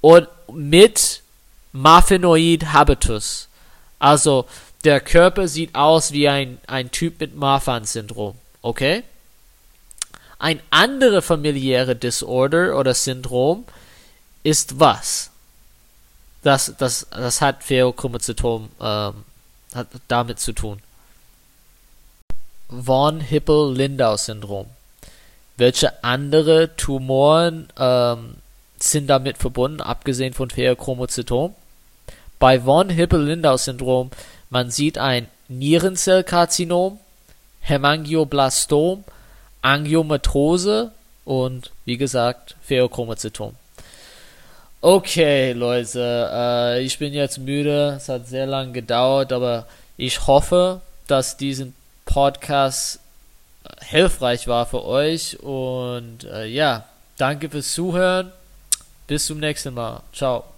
und 0.00 0.28
mit 0.52 1.22
Marfanoid 1.72 2.72
Habitus. 2.72 3.48
Also 3.98 4.46
der 4.84 5.00
Körper 5.00 5.46
sieht 5.48 5.74
aus 5.74 6.12
wie 6.12 6.28
ein, 6.28 6.58
ein 6.66 6.90
Typ 6.90 7.20
mit 7.20 7.36
Marfan-Syndrom. 7.36 8.34
Okay? 8.62 9.04
Ein 10.42 10.58
anderer 10.70 11.22
familiäre 11.22 11.94
Disorder 11.94 12.76
oder 12.76 12.94
Syndrom 12.94 13.64
ist 14.42 14.80
was? 14.80 15.30
Das, 16.42 16.74
das, 16.76 17.06
das 17.12 17.40
hat 17.40 17.62
Pheochromozytom 17.62 18.68
ähm, 18.80 19.14
hat 19.72 19.86
damit 20.08 20.40
zu 20.40 20.52
tun. 20.52 20.80
Von 22.68 23.20
Hippel-Lindau-Syndrom. 23.20 24.66
Welche 25.58 26.02
andere 26.02 26.74
Tumoren 26.74 27.68
ähm, 27.78 28.34
sind 28.80 29.06
damit 29.06 29.38
verbunden, 29.38 29.80
abgesehen 29.80 30.34
von 30.34 30.50
Pheochromozytom? 30.50 31.54
Bei 32.40 32.60
von 32.60 32.90
Hippel-Lindau-Syndrom 32.90 34.10
man 34.50 34.72
sieht 34.72 34.98
ein 34.98 35.28
Nierenzellkarzinom, 35.46 36.98
Hemangioblastom, 37.60 39.04
Angiomatose 39.62 40.92
und 41.24 41.70
wie 41.84 41.96
gesagt 41.96 42.56
Pheochromozytom. 42.62 43.54
Okay, 44.80 45.52
Leute, 45.52 46.28
äh, 46.32 46.82
ich 46.82 46.98
bin 46.98 47.12
jetzt 47.12 47.38
müde. 47.38 47.94
Es 47.96 48.08
hat 48.08 48.26
sehr 48.26 48.46
lange 48.46 48.72
gedauert, 48.72 49.32
aber 49.32 49.66
ich 49.96 50.26
hoffe, 50.26 50.80
dass 51.06 51.36
diesen 51.36 51.74
Podcast 52.04 52.98
hilfreich 53.80 54.48
war 54.48 54.66
für 54.66 54.84
euch. 54.84 55.38
Und 55.40 56.24
äh, 56.24 56.46
ja, 56.46 56.84
danke 57.16 57.48
fürs 57.48 57.72
Zuhören. 57.72 58.32
Bis 59.06 59.26
zum 59.26 59.38
nächsten 59.38 59.74
Mal. 59.74 60.02
Ciao. 60.12 60.51